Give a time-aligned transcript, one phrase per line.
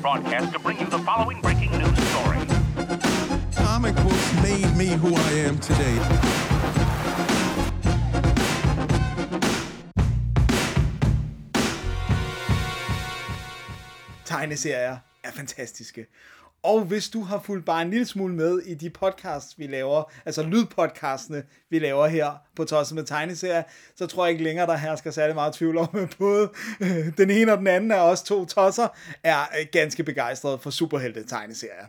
[0.00, 2.38] broadcast to bring you the following breaking news story.
[3.54, 5.98] Comic books made me who I am today.
[14.24, 16.06] tegneserier er fantastiske.
[16.62, 20.12] Og hvis du har fulgt bare en lille smule med i de podcasts, vi laver,
[20.26, 23.62] altså lydpodcastene, vi laver her på Tosset med tegneserier,
[23.96, 26.50] så tror jeg ikke længere, der hersker særlig meget tvivl om, at både
[26.80, 28.88] øh, den ene og den anden af os to tosser
[29.24, 31.86] er øh, ganske begejstrede for superhelte tegneserier.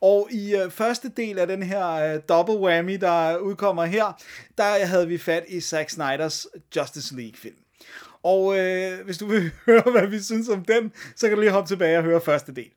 [0.00, 4.22] Og i øh, første del af den her øh, double whammy, der udkommer her,
[4.58, 6.46] der havde vi fat i Zack Snyders
[6.76, 7.56] Justice League-film.
[8.22, 11.52] Og øh, hvis du vil høre, hvad vi synes om den, så kan du lige
[11.52, 12.70] hoppe tilbage og høre første del.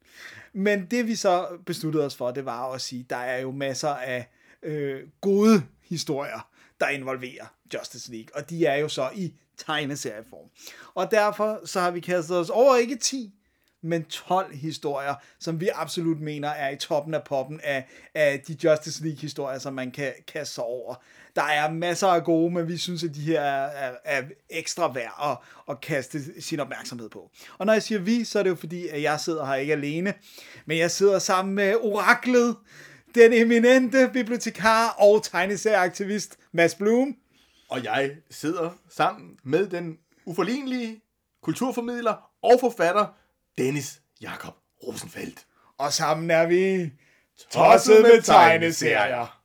[0.53, 3.89] Men det vi så besluttede os for, det var at sige, der er jo masser
[3.89, 4.29] af
[4.63, 6.49] øh, gode historier,
[6.79, 10.49] der involverer Justice League, og de er jo så i tegneserieform.
[10.93, 13.33] Og derfor så har vi kastet os over ikke 10,
[13.81, 18.57] men 12 historier, som vi absolut mener er i toppen af poppen af, af de
[18.63, 20.95] Justice League historier, som man kan kaste sig over.
[21.35, 24.91] Der er masser af gode, men vi synes, at de her er, er, er ekstra
[24.91, 25.37] værd at,
[25.69, 27.29] at kaste sin opmærksomhed på.
[27.57, 29.73] Og når jeg siger vi, så er det jo fordi, at jeg sidder her ikke
[29.73, 30.13] alene,
[30.65, 32.55] men jeg sidder sammen med oraklet,
[33.15, 37.15] den eminente bibliotekar og tegneserieaktivist Mads Blum.
[37.69, 41.01] Og jeg sidder sammen med den uforlignelige
[41.43, 43.05] kulturformidler og forfatter
[43.57, 45.45] Dennis Jakob Rosenfeldt.
[45.77, 46.91] Og sammen er vi
[47.51, 49.42] tosset med tegneserier.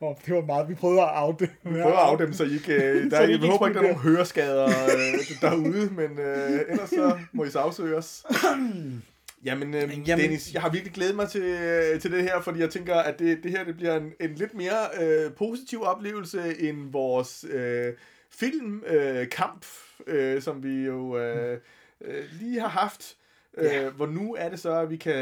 [0.00, 1.50] Oh, det var meget, vi prøvede at af det.
[1.64, 2.74] Vi prøver at af dem, så I ikke...
[2.74, 6.60] Øh, der, Så I jeg håber ikke, der er nogen høreskader øh, derude, men øh,
[6.68, 8.26] ellers så må I sagsøge os.
[9.44, 12.40] Jamen, øh, Jamen- Jamen, Dennis, jeg har virkelig glædet mig til, øh, til det her,
[12.40, 15.82] fordi jeg tænker, at det, det her det bliver en, en lidt mere øh, positiv
[15.82, 17.92] oplevelse end vores øh,
[18.30, 19.66] filmkamp, øh, kamp,
[20.06, 21.58] øh, som vi jo øh,
[22.04, 23.14] øh, lige har haft.
[23.58, 23.88] Øh, Ja.
[23.88, 25.14] Hvor nu er det så, at vi kan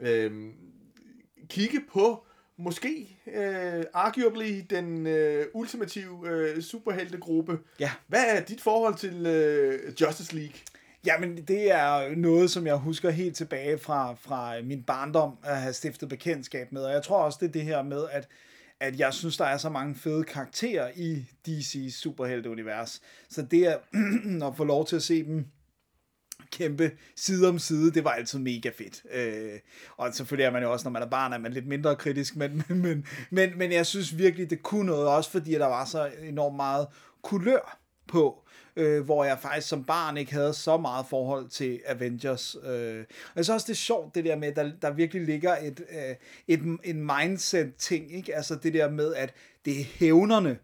[0.00, 0.32] øh, øh,
[1.48, 2.24] kigge på
[2.58, 7.58] måske øh, arguably den øh, ultimative øh, superheltegruppe.
[7.80, 7.90] Ja.
[8.06, 10.54] Hvad er dit forhold til øh, Justice League?
[11.06, 15.72] Jamen, det er noget, som jeg husker helt tilbage fra, fra min barndom at have
[15.72, 16.82] stiftet bekendtskab med.
[16.82, 18.28] Og jeg tror også, det er det her med, at,
[18.80, 23.02] at jeg synes, der er så mange fede karakterer i DC's superhelteunivers.
[23.28, 23.78] Så det at,
[24.48, 25.46] at få lov til at se dem
[26.50, 29.02] kæmpe side om side, det var altid mega fedt.
[29.12, 29.58] Øh,
[29.96, 32.36] og selvfølgelig er man jo også, når man er barn, er man lidt mindre kritisk,
[32.36, 36.10] men, men, men, men, jeg synes virkelig, det kunne noget, også fordi der var så
[36.22, 36.86] enormt meget
[37.22, 38.44] kulør på,
[38.76, 42.56] øh, hvor jeg faktisk som barn ikke havde så meget forhold til Avengers.
[42.64, 42.98] Øh.
[42.98, 45.56] Og jeg synes også, det er sjovt, det der med, at der, der virkelig ligger
[45.56, 46.14] et, øh,
[46.48, 48.36] et, en mindset-ting, ikke?
[48.36, 50.58] Altså det der med, at det er hævnerne,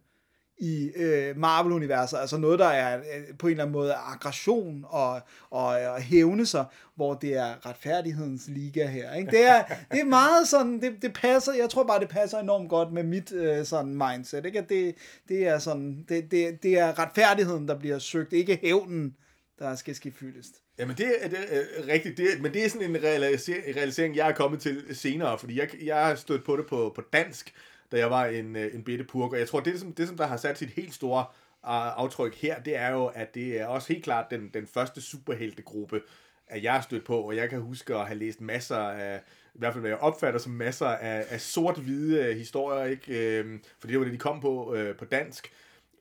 [0.59, 5.21] i øh, Marvel-universet, altså noget, der er øh, på en eller anden måde aggression og,
[5.51, 6.65] og, og hævne sig,
[6.97, 9.15] hvor det er retfærdighedens liga her.
[9.15, 9.31] Ikke?
[9.31, 12.69] Det, er, det er meget sådan, det, det passer, jeg tror bare, det passer enormt
[12.71, 14.59] godt med mit øh, sådan mindset, ikke?
[14.59, 14.95] At det,
[15.29, 19.15] det er sådan, det, det, det er retfærdigheden, der bliver søgt, ikke hævnen,
[19.59, 20.55] der skal ske fyldest.
[20.79, 24.17] Jamen det er, det er rigtigt, det, er- men det er sådan en realisering, realisering,
[24.17, 27.55] jeg er kommet til senere, fordi jeg, jeg har stødt på det på, på dansk,
[27.95, 30.17] da jeg var en, øh, en bitte purk, og jeg tror, det, som, det som
[30.17, 33.67] der har sat sit helt store øh, aftryk her, det er jo, at det er
[33.67, 36.01] også helt klart den, den første superheltegruppe,
[36.47, 39.21] at jeg har stødt på, og jeg kan huske at have læst masser af,
[39.55, 43.39] i hvert fald hvad jeg opfatter som masser af, af sort-hvide historier, ikke?
[43.39, 45.53] Øhm, for det var det, de kom på øh, på dansk.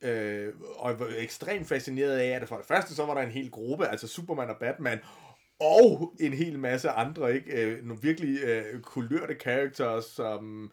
[0.02, 3.32] Øh, og jeg var ekstremt fascineret af, at for det første, så var der en
[3.32, 5.00] hel gruppe, altså Superman og Batman,
[5.60, 7.52] og en hel masse andre, ikke?
[7.52, 10.72] Øh, nogle virkelig øh, kulørte characters, som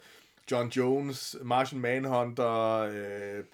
[0.51, 3.45] John Jones, Martian Manhunter, øh,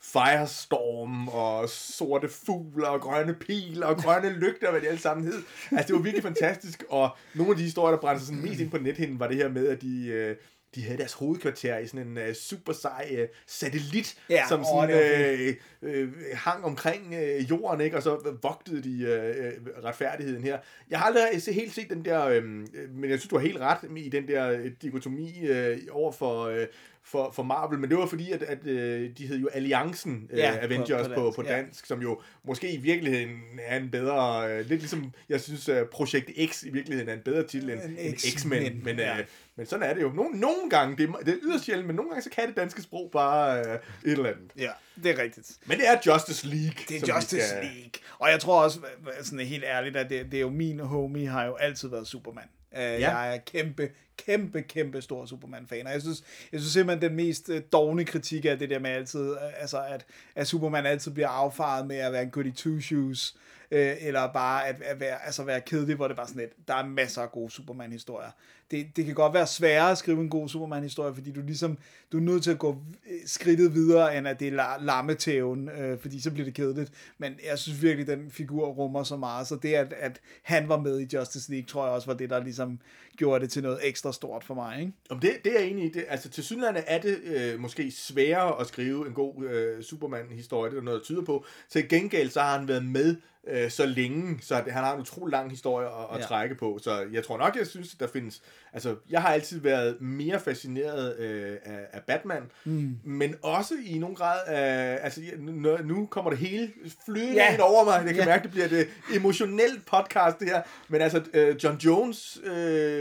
[0.00, 5.42] Firestorm, og sorte fugler, og grønne piler, og grønne lygter, hvad de alle sammen hed.
[5.70, 8.60] Altså, det var virkelig fantastisk, og nogle af de historier, der brændte sig sådan mest
[8.60, 10.06] ind på nethinden, var det her med, at de...
[10.06, 10.36] Øh,
[10.74, 14.66] de havde deres hovedkvarter i sådan en uh, super sej uh, satellit, Ja, som åh,
[14.66, 17.96] sådan, det var øh, øh, hang omkring øh, jorden, ikke?
[17.96, 20.58] og så vogtede de øh, øh, retfærdigheden her.
[20.90, 23.78] Jeg har aldrig helt set den der, øh, men jeg synes, du har helt ret
[23.96, 26.66] i den der øh, dikotomi øh, over for, øh,
[27.02, 30.38] for, for Marvel, men det var fordi, at, at øh, de hed jo Alliancen øh,
[30.38, 31.56] Ja, ja, Avengers på på, dansk, på, på ja.
[31.56, 35.76] dansk, som jo måske i virkeligheden er en bedre, øh, lidt ligesom, jeg synes, uh,
[35.92, 39.18] Projekt X i virkeligheden er en bedre titel end, En end X-Men, X-Men, men, ja.
[39.18, 39.24] øh,
[39.56, 40.08] men sådan er det jo.
[40.08, 42.56] Nogle, nogle gange, det er, det er yderst sjældent, men nogle gange så kan det
[42.56, 44.52] danske sprog bare øh, et eller andet.
[44.58, 44.70] Ja,
[45.02, 45.50] det er rigtigt.
[45.66, 46.74] Men det er Justice League.
[46.88, 47.90] Det er Justice skal- League.
[48.18, 48.80] Og jeg tror også,
[49.22, 52.44] sådan helt ærligt, at det, det er jo min homie, har jo altid været Superman.
[52.72, 53.16] Uh, ja.
[53.16, 53.90] Jeg er kæmpe,
[54.26, 56.22] kæmpe, kæmpe stor Superman-fan, og jeg synes,
[56.52, 59.82] jeg synes simpelthen, den mest øh, dogne kritik er det der med altid, øh, altså
[59.88, 63.36] at, at Superman altid bliver affaret med at være en goody two-shoes,
[63.70, 66.74] øh, eller bare at, at være, altså være kedelig, hvor det bare sådan lidt, der
[66.74, 68.30] er masser af gode Superman-historier.
[68.70, 71.78] Det, det kan godt være sværere at skrive en god Superman-historie, fordi du ligesom,
[72.12, 72.76] du er nødt til at gå
[73.10, 76.92] øh, skridtet videre, end at det er lammetæven, øh, fordi så bliver det kedeligt.
[77.18, 80.80] Men jeg synes virkelig, den figur rummer så meget, så det, at, at han var
[80.80, 82.80] med i Justice League, tror jeg også var det, der ligesom
[83.16, 84.92] gjorde det til noget ekstra stort for mig, ikke?
[85.10, 85.88] Om det, det er jeg enig i.
[85.88, 90.70] Det, altså til synligheden er det øh, måske sværere at skrive en god øh, Superman-historie,
[90.70, 91.44] det er der noget, der tyder på.
[91.70, 93.16] Til gengæld så har han været med
[93.50, 96.24] øh, så længe, så det, han har en utrolig lang historie at, at Ja.
[96.26, 96.78] trække på.
[96.82, 98.42] Så jeg tror nok, jeg synes, at der findes...
[98.72, 102.96] Altså, jeg har altid været mere fascineret øh, af, af Batman, mm.
[103.04, 104.98] men også i nogen grad af...
[105.02, 106.72] Altså, nu, nu kommer det hele
[107.04, 107.52] flydende Ja.
[107.52, 108.02] ind over mig.
[108.06, 108.24] Jeg kan Ja.
[108.24, 108.86] mærke, det bliver et øh,
[109.16, 110.62] emotionelt podcast, det her.
[110.88, 112.50] Men altså, øh, John Jones øh,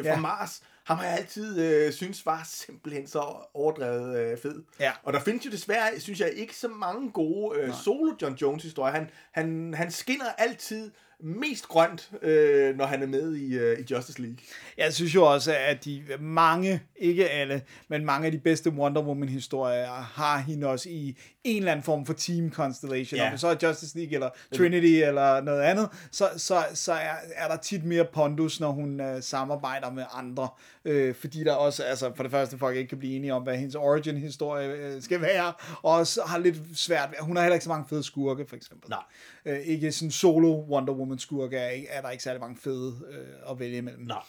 [0.06, 0.20] fra Ja.
[0.20, 3.20] Mars, ham har jeg altid øh, synes var simpelthen så
[3.54, 4.64] overdrevet øh, fed.
[4.80, 4.92] Ja.
[5.04, 8.64] Og der findes jo desværre, synes jeg, ikke så mange gode øh, solo John Jones
[8.64, 8.94] historier.
[8.94, 13.84] Han, han, han skinner altid mest grønt, øh, når han er med i, øh, i
[13.92, 14.38] Justice League.
[14.78, 19.02] Jeg synes jo også, at de mange, ikke alle, men mange af de bedste Wonder
[19.02, 23.18] Woman-historier har hende også i en eller anden form for team constellation.
[23.18, 23.32] Ja.
[23.32, 27.48] Om så er Justice League eller Trinity eller noget andet, så, så, så er, er
[27.48, 30.50] der tit mere pondus, når hun øh, samarbejder med andre.
[30.86, 33.58] Øh, fordi der også, altså for det første, folk ikke kan blive enige om, hvad
[33.58, 35.54] hendes origin-historie øh, skal være,
[35.84, 38.56] og også har lidt svært ved, hun har heller ikke så mange fede skurke, for
[38.56, 38.90] eksempel.
[38.90, 39.04] Nej.
[39.46, 42.96] Øh, ikke sådan solo Wonder Woman skurke er, ikke- er der ikke særlig mange fede
[43.12, 44.04] øh, at vælge imellem.
[44.06, 44.22] Nej.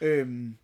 [0.00, 0.56] Øhm,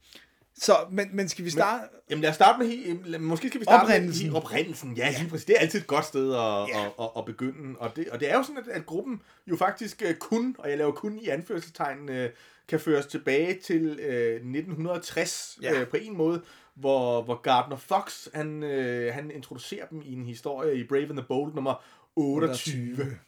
[0.56, 1.84] så, men, men skal vi starte?
[2.10, 4.26] Jamen lad os starte med, he- måske skal vi starte Oprindelsen.
[4.26, 4.94] med he- oprindelsen.
[4.96, 5.44] Ja, lige præcis.
[5.46, 6.86] Det er altid et godt sted at, Ja.
[6.86, 7.78] at, at, at begynde.
[7.78, 10.70] Og det, og det er jo sådan, at, at gruppen jo faktisk øh, kun, og
[10.70, 12.30] jeg laver kun i anførselstegn, øh,
[12.68, 15.80] kan føres tilbage til øh, 1960 Ja.
[15.80, 16.42] øh, på en måde,
[16.74, 21.16] hvor, hvor Gardner Fox, han, øh, han introducerer dem i en historie i Brave and
[21.16, 21.84] the Bold nummer
[22.16, 22.90] 28.
[22.90, 23.18] 28.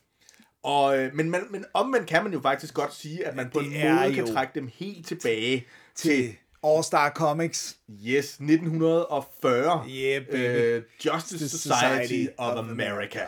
[0.65, 3.61] Og, øh, men, man, men omvendt kan man jo faktisk godt sige, at man på
[3.61, 6.35] det en måde kan trække dem helt tilbage til, Til
[6.67, 7.77] All Star Comics.
[8.07, 9.85] yes, 1940.
[9.91, 10.35] Yeah, baby.
[10.37, 13.21] Øh, Justice Society, Society of America.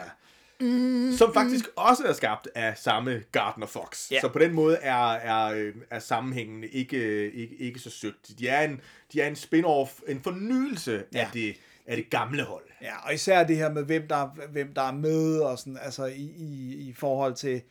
[1.18, 4.10] Som faktisk også er skabt af samme Gardner Fox.
[4.10, 4.20] Ja.
[4.20, 8.30] Så på den måde er, er, øh, er sammenhængen ikke, ikke, ikke så søgt.
[8.38, 8.80] De er en,
[9.12, 11.18] de er en spin-off, en fornyelse Ja.
[11.20, 11.56] af, det,
[11.86, 12.64] af det gamle hold.
[12.82, 16.04] Ja, og især det her med, hvem der, hvem der er med, og sådan, altså
[16.04, 17.62] i, i, i forhold til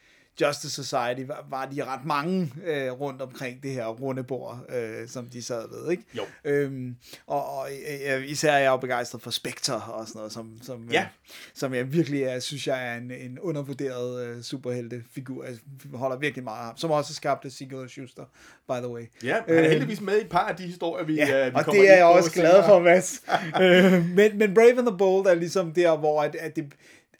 [0.41, 5.07] Justice Society, var, var de ret mange øh, rundt omkring det her runde bord, øh,
[5.07, 6.03] som de sad ved, ikke?
[6.17, 6.23] Jo.
[6.45, 6.95] Øhm,
[7.27, 7.67] og, og
[8.07, 11.01] øh, især er jeg jo begejstret for Spectre og sådan noget, som, som, Ja.
[11.01, 11.07] øh,
[11.53, 15.43] som jeg virkelig er, synes jeg er en, en undervurderet øh, superheltefigur.
[15.43, 15.55] Jeg
[15.93, 18.23] holder virkelig meget af ham, som også skabte og Schuster,
[18.67, 19.03] by the way.
[19.23, 21.53] Ja, han er Øh, heldigvis med i et par af de historier, vi, Ja, øh,
[21.53, 23.23] vi og det er jeg også glad for, Mads.
[23.61, 26.73] øh, men, men Brave and the Bold er ligesom der, hvor at, at, det,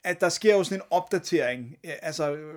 [0.06, 2.54] at der sker jo sådan en opdatering, altså øh,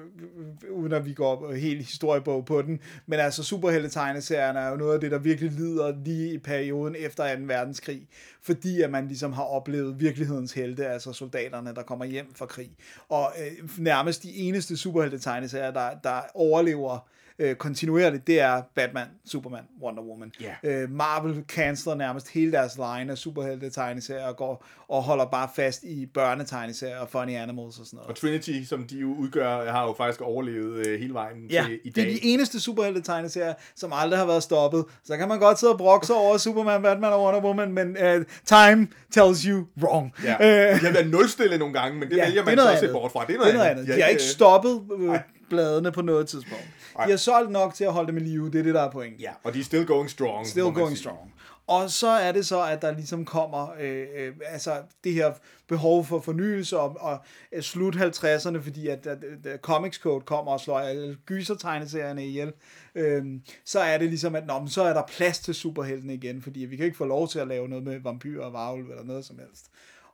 [0.68, 4.94] øh, uden at vi går helt historiebog på den, men altså superheltetegneserierne er jo noget
[4.94, 7.42] af det, der virkelig lider lige i perioden efter 2.
[7.46, 8.08] verdenskrig,
[8.42, 12.72] fordi at man ligesom har oplevet virkelighedens helte, altså soldaterne, der kommer hjem fra krig.
[13.10, 17.10] Og øh, nærmest de eneste superheltetegneserier, der, der overlever
[17.40, 20.32] øh, kontinuerligt, det er Batman, Superman, Wonder Woman.
[20.42, 20.54] Ja.
[20.70, 25.84] Øh, Marvel canceler nærmest hele deres line af superhelte-tegneserier og går og holder bare fast
[25.84, 28.18] i børnetegneserier og funny animals og sådan Og noget.
[28.18, 31.90] Trinity, som de jo udgør, har jo faktisk overlevet øh, hele vejen Ja, til i
[31.90, 32.14] det er dag.
[32.14, 34.86] de eneste superhelte-tegneserier, som aldrig har været stoppet.
[35.04, 37.88] Så kan man godt sidde og brokke sig over Superman, Batman og Wonder Woman, men
[37.90, 40.14] uh, time tells you wrong.
[40.24, 40.34] Ja.
[40.34, 42.72] Øh, De har været nulstille nogle gange, men det Ja, vælger det man er så
[42.72, 42.94] at se andet.
[43.02, 43.20] bort fra.
[43.20, 43.88] Det er det noget, er noget andet.
[43.88, 46.68] De har ikke øh, stoppet øh, bladene på noget tidspunkt.
[47.06, 48.92] De har solgt nok til at holde dem i live, det er det, der er
[48.92, 49.20] pointen.
[49.20, 50.48] Ja, og de er still going strong.
[50.48, 50.98] Still going sige.
[50.98, 51.34] strong.
[51.70, 55.34] Og så er det så, at der ligesom kommer øh, øh, altså det her
[55.68, 57.20] behov for fornyelse og, og
[57.52, 62.54] øh, slut 50'erne, fordi at, at, at Comics Code kommer og slår alle gysertegneserierne ihjel.
[62.96, 66.42] Øhm, så er det ligesom, at nå, men så er der plads til superheltene igen,
[66.42, 69.04] fordi vi kan ikke få lov til at lave noget med vampyrer og varulv eller
[69.04, 69.66] noget som helst.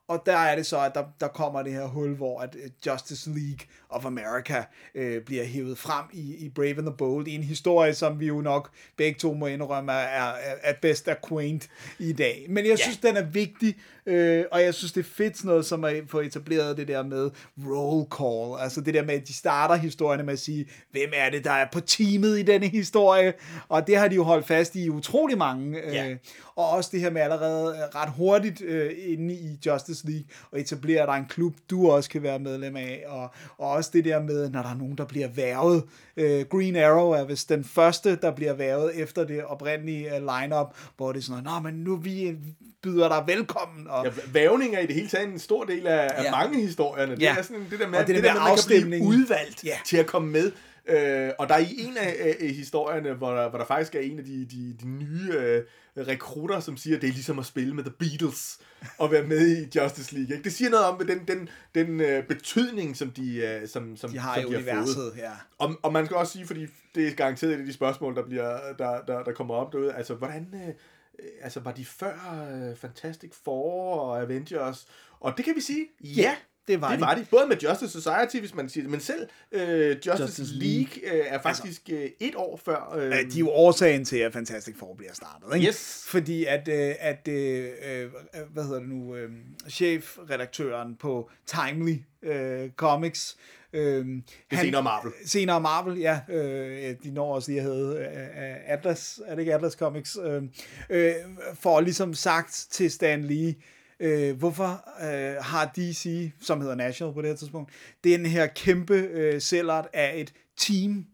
[0.08, 2.70] Og der er det så, at der, der kommer det her hul, hvor at øh,
[2.86, 3.60] Justice League
[3.90, 4.64] of America
[4.96, 8.28] øh, bliver hævet frem i, i Brave and the Bold, i en historie, som vi
[8.28, 11.70] jo nok begge to må indrømme er, er, er bedst quaint
[12.00, 12.46] i dag.
[12.50, 15.66] Men jeg synes, den er vigtig, øh, og jeg synes, det er fedt sådan noget,
[15.66, 17.30] som at få etableret det der med
[17.66, 21.30] roll call, altså det der med, at de starter historierne med at sige, hvem er
[21.30, 23.34] det, der er på teamet i denne historie,
[23.70, 26.16] og det har de jo holdt fast i utrolig mange, øh, Ja.
[26.56, 30.60] og også det her med allerede ret hurtigt øh, inde i Justice Justice League, og
[30.60, 33.22] etablere, at der er en klub, du også kan være medlem af, og,
[33.58, 35.84] og også det der med, når der er nogen, der bliver værvet.
[36.18, 40.68] Øh, Green Arrow er vist den første, der bliver værvet efter det oprindelige uh, lineup,
[40.98, 42.36] hvor det er sådan noget, Nå, men nu vi
[42.84, 43.88] byder dig velkommen.
[43.88, 46.32] Og, Ja, vævning er i det hele taget en stor del af, af Ja.
[46.32, 47.12] mange historierne.
[47.16, 47.36] Det Ja.
[47.38, 49.64] er sådan det der med, Og det det der der med man kan blive udvalgt
[49.64, 49.78] Ja.
[49.86, 50.52] til at komme med.
[50.88, 54.00] Øh, og der er i en af, af historierne, hvor der, hvor der faktisk er
[54.00, 55.64] en af de, de, de nye øh,
[55.98, 58.60] rekrutter, som siger, at det er ligesom at spille med The Beatles
[58.98, 60.36] og være med i Justice League.
[60.36, 60.44] Ikke?
[60.44, 64.20] Det siger noget om den, den, den øh, betydning, som de, øh, som, som, de
[64.20, 64.78] har som i de har fået.
[64.78, 65.32] universet, ja.
[65.58, 68.24] Og, og man skal også sige, fordi det er garanteret et af de spørgsmål, der,
[68.26, 72.48] bliver, der, der, der kommer op derude, altså hvordan, øh, øh, altså var de før
[72.54, 74.88] øh, Fantastic Four og Avengers?
[75.20, 76.36] Og det kan vi sige, ja,
[76.68, 77.02] det var det de.
[77.02, 77.26] var de.
[77.32, 80.88] Både med Justice Society, hvis man siger det, men selv øh, Justice, Justice League.
[81.04, 82.94] League øh, er faktisk øh, et år før.
[82.98, 85.56] Øh, Øh, De er jo årsagen til, at Fantastic Four bliver startet.
[85.56, 85.68] Ikke?
[85.68, 86.04] Yes.
[86.08, 88.10] Fordi at, øh, at øh, øh,
[88.54, 89.30] hvad hedder det nu, øh,
[89.70, 93.38] chefredaktøren på Timely øh, Comics,
[93.74, 95.12] øh, det er senere Marvel.
[95.26, 96.20] Senere Marvel, ja.
[96.30, 100.18] Øh, de når også lige at hedde øh, Atlas, er det ikke Atlas Comics?
[100.24, 100.44] Øh,
[100.90, 101.14] øh,
[101.60, 103.56] for ligesom sagt til Stan Lee,
[104.00, 107.72] Øh, hvorfor øh, har DC, som hedder National på det her tidspunkt,
[108.04, 111.06] den her kæmpe øh, sellert af et team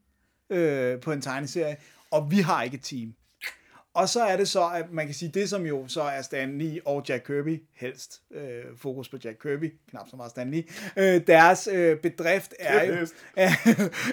[0.50, 1.78] øh, på en tegneserie,
[2.12, 3.14] og vi har ikke et team.
[3.94, 6.58] Og så er det så, at man kan sige, det som jo så er Stan
[6.58, 10.64] Lee og Jack Kirby, helst øh, fokus på Jack Kirby, knap så meget Stan Lee,
[10.98, 13.52] øh, deres øh, bedrift er jo, er,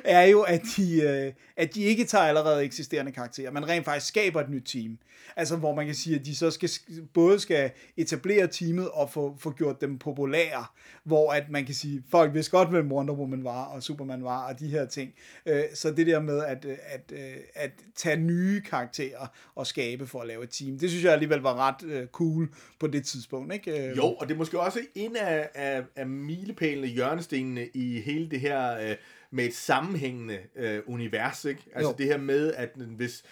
[0.05, 4.07] er jo at, de, øh, at de ikke tager allerede eksisterende karakterer, men rent faktisk
[4.07, 4.99] skaber et nyt team.
[5.37, 6.71] Altså hvor man kan sige, at de så skal,
[7.15, 10.65] både skal etablere teamet og få, få gjort dem populære,
[11.05, 14.49] hvor at man kan sige, folk vidste godt, hvem Wonder Woman var og Superman var
[14.49, 15.13] og de her ting.
[15.47, 20.07] Øh, så det der med at, øh, at, øh, at tage nye karakterer og skabe
[20.07, 22.49] for at lave et team, det synes jeg alligevel var ret øh, cool
[22.81, 23.55] på det tidspunkt.
[23.55, 23.91] Ikke?
[23.91, 28.31] Øh, Jo, og det er måske også en af, af, af milepælene, hjørnestenene i hele
[28.31, 28.97] det her øh,
[29.31, 31.63] med et sammenhængende øh, univers, ikke?
[31.75, 31.95] Altså Jo.
[31.99, 33.25] det her med, at hvis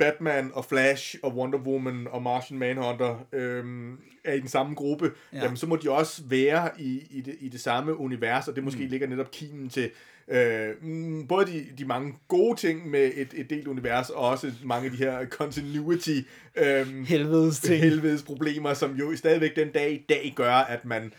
[0.00, 5.12] Batman og Flash og Wonder Woman og Martian Manhunter øhm, er i den samme gruppe,
[5.32, 5.38] ja.
[5.42, 8.64] jamen, så må de også være i, i, det, i det samme univers, og det
[8.64, 8.90] måske mm.
[8.90, 9.90] ligger netop kimen til
[10.30, 10.74] øh,
[11.28, 14.90] både de, de mange gode ting med et, et delt univers, og også mange af
[14.90, 16.20] de her continuity
[16.56, 17.80] øhm, Helvedes ting.
[17.80, 21.12] helvedes problemer, som jo stadigvæk den dag i dag gør, at man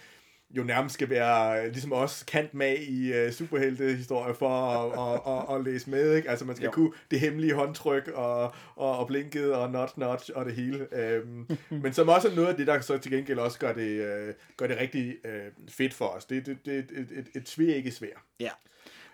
[0.58, 5.50] jo nærmest skal være, øh, ligesom os, kant med i uh, superheltehistorier for at, at,
[5.50, 6.30] at, at læse med, ikke?
[6.30, 6.72] Altså man skal Jo.
[6.72, 8.44] kunne det hemmelige håndtryk og,
[8.76, 10.88] og, og blinket og notch notch og det hele.
[11.24, 11.48] Um,
[11.84, 14.34] men som også er noget af det, der så til gengæld også gør det, uh,
[14.58, 16.26] gør det rigtig uh, fedt for os.
[16.26, 18.26] Det, det, det er et, et, et, et svær ikke svær.
[18.40, 18.50] Ja.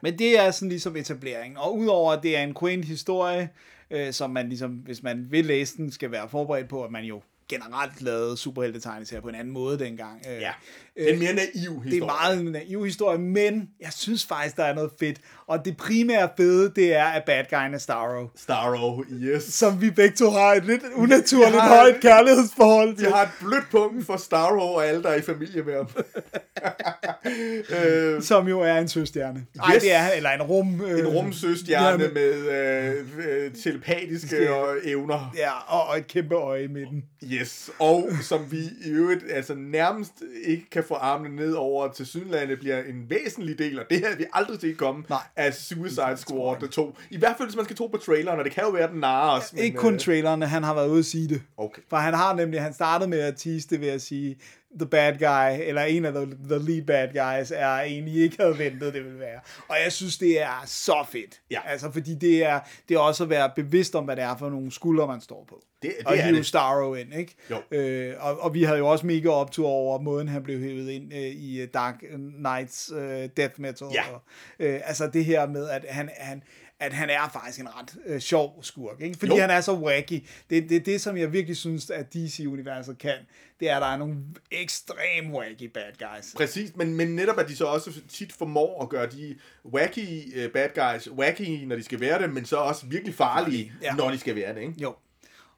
[0.01, 1.60] Men det er sådan ligesom etablering.
[1.60, 3.50] Og udover at det er en quaint historie,
[3.92, 7.04] øh, som man ligesom, hvis man vil læse den, skal være forberedt på, at man
[7.04, 10.22] jo generelt lavede superheltetegneserier på en anden måde dengang.
[10.36, 10.51] Øh, Ja.
[10.98, 11.51] Det er en mere naiv
[11.84, 11.92] historie.
[11.92, 15.18] det er meget en naiv historie, men jeg synes faktisk, der er noget fedt.
[15.48, 18.27] Og det primære fede, det er, at bad guyen er Starro.
[18.36, 19.44] Starro, yes.
[19.44, 23.08] Som vi begge to har et lidt unaturligt har- højt kærlighedsforhold til.
[23.12, 25.88] har et blødt punkt for Starro og alle, der er i familie med ham.
[27.88, 29.46] øh, Som jo er en søstjerne.
[29.56, 29.84] Nej, Yes.
[29.84, 30.82] det er eller en rum...
[30.82, 35.34] Øh, en rumsøstjerne ja, med øh, øh, telepatiske og evner.
[35.38, 37.04] Ja, og, og et kæmpe øje i midten.
[37.24, 37.37] Yes,
[37.79, 42.60] og som vi i øvrigt altså nærmest ikke kan få armene ned over til Sydlandet,
[42.60, 45.20] bliver en væsentlig del, og det havde vi aldrig set komme, Nej.
[45.36, 46.98] af Suicide Squad 2.
[47.10, 48.91] I hvert fald, hvis man skal tro på traileren, og det kan jo være, at
[48.91, 49.53] den narer os.
[49.58, 51.41] Ikke kun øh, trailerne, han har været ude at sige det.
[51.58, 51.82] Okay.
[51.89, 54.38] For han har nemlig, han startede med at tease det ved at sige,
[54.80, 58.38] the bad guy, eller en af the, the lead bad guys, er en, I ikke
[58.40, 59.40] havde ventet, det ville være.
[59.68, 61.42] Og jeg synes, det er så fedt.
[61.52, 61.60] Ja.
[61.66, 64.50] Altså, fordi det er, det er også at være bevidst om, hvad det er for
[64.50, 65.62] nogle skuldre, man står på.
[65.82, 66.46] Det- det og hive det.
[66.46, 67.36] Starro ind, ikke?
[67.52, 67.78] Jo.
[67.78, 71.14] Øh, og, og vi havde jo også mega optur over måden, han blev hævet ind
[71.14, 71.96] øh, i øh, Dark
[72.38, 73.88] Knights øh, death metal.
[73.94, 74.02] Ja.
[74.14, 74.22] Og,
[74.60, 76.44] øh, altså det her med, at han, han,
[76.80, 79.18] at han er faktisk en ret øh, sjov skurk, ikke?
[79.20, 79.42] Fordi Jo.
[79.42, 80.24] han er så wacky.
[80.50, 83.14] Det, det er det, som jeg virkelig synes, at DC-universet kan.
[83.60, 84.16] Det er, at der er nogle
[84.52, 86.34] ekstrem wacky bad guys.
[86.36, 89.36] Præcis, men, men netop at de så også tit formår at gøre de
[89.66, 93.72] wacky uh, bad guys wacky, når de skal være det, men så også virkelig farlige,
[93.82, 93.94] Ja.
[93.96, 94.74] når de skal være det, ikke?
[94.82, 94.96] Jo.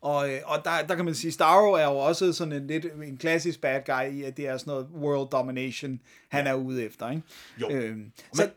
[0.01, 2.86] Og, øh, og der, der kan man sige, Starro er jo også sådan en lidt
[2.86, 6.84] en klassisk bad guy i, at det er sådan noget world domination, han er ude
[6.86, 7.22] efter, ikke?
[7.62, 7.70] Jo.
[7.72, 8.50] Øhm, så,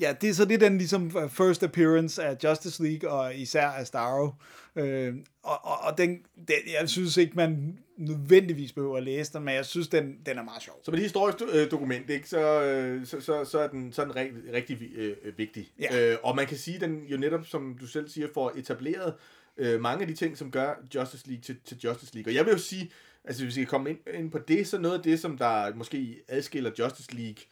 [0.00, 3.66] ja, det, så det er den ligesom uh, first appearance af Justice League, og især
[3.66, 4.30] af Starro.
[4.76, 9.42] Øhm, og, og, og den, den, jeg synes ikke, man nødvendigvis behøver at læse den,
[9.44, 10.80] men jeg synes, den, den er meget sjov.
[10.82, 14.06] Som et historisk øh, dokument, ikke, så, øh, så, så, så er den, så er
[14.06, 15.72] den rigtig, rigtig øh, øh, vigtig.
[15.80, 16.12] Ja.
[16.12, 19.14] Øh, og man kan sige, den jo netop, som du selv siger, får etableret
[19.56, 22.30] øh, mange af de ting, som gør Justice League til, til Justice League.
[22.30, 22.90] Og jeg vil jo sige,
[23.24, 25.74] altså hvis vi kan komme ind, ind på det, så noget af det, som der
[25.74, 27.44] måske adskiller Justice League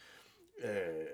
[0.63, 1.05] øh,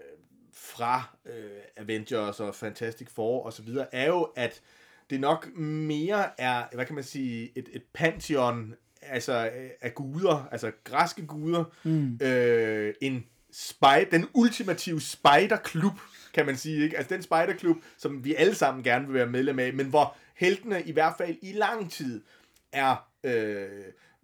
[0.54, 4.62] fra øh, Avengers og Fantastic Four og så videre, er jo, at
[5.10, 10.48] det nok mere er, hvad kan man sige, et, et pantheon altså, øh, af guder,
[10.52, 12.20] altså græske guder, mm.
[12.22, 16.00] øh, en spy, den ultimative spiderklub,
[16.34, 16.98] kan man sige, ikke?
[16.98, 20.84] Altså den spiderklub, som vi alle sammen gerne vil være medlem af, men hvor heltene
[20.84, 22.24] i hvert fald i lang tid
[22.72, 23.68] er, øh,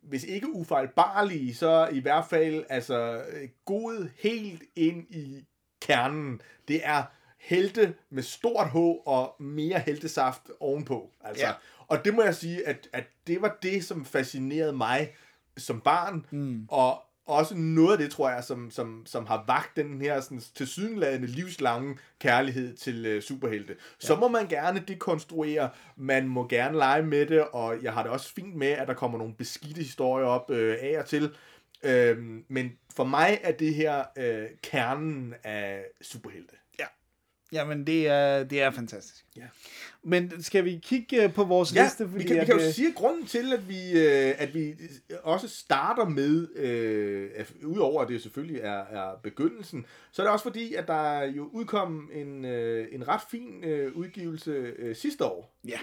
[0.01, 5.45] hvis ikke ufejlbarlige, så i hvert fald altså øh, gået helt ind i
[5.81, 6.41] kernen.
[6.67, 7.03] Det er
[7.43, 11.11] helte med stort H og mere heltesaft ovenpå.
[11.21, 11.45] Altså.
[11.45, 11.51] Ja.
[11.87, 15.13] Og det må jeg sige, at, at det var det, som fascinerede mig
[15.57, 16.65] som barn, mm.
[16.69, 20.41] og også noget af det, tror jeg, som, som, som har vagt den her sådan,
[20.55, 23.75] tilsyneladende livslange kærlighed til øh, superhelte.
[23.99, 28.11] Så må man gerne dekonstruere, man må gerne lege med det, og jeg har det
[28.11, 31.35] også fint med, at der kommer nogle beskidte historier op øh, af og til.
[31.83, 36.55] Øhm, men for mig er det her øh, kernen af superhelte.
[37.53, 37.59] Ja.
[37.59, 39.25] Jamen, det er, det er fantastisk.
[39.37, 39.41] Ja.
[40.03, 42.09] Men skal vi kigge øh, på vores Ja, liste?
[42.09, 44.73] vi kan, vi kan jo øh, sige, at grunden til, at vi, øh, at vi
[45.23, 50.33] også starter med, øh, at udover at det selvfølgelig er, er begyndelsen, så er det
[50.33, 55.25] også fordi, at der jo udkom en, øh, en ret fin øh, udgivelse øh, sidste
[55.25, 55.55] år.
[55.67, 55.79] Ja.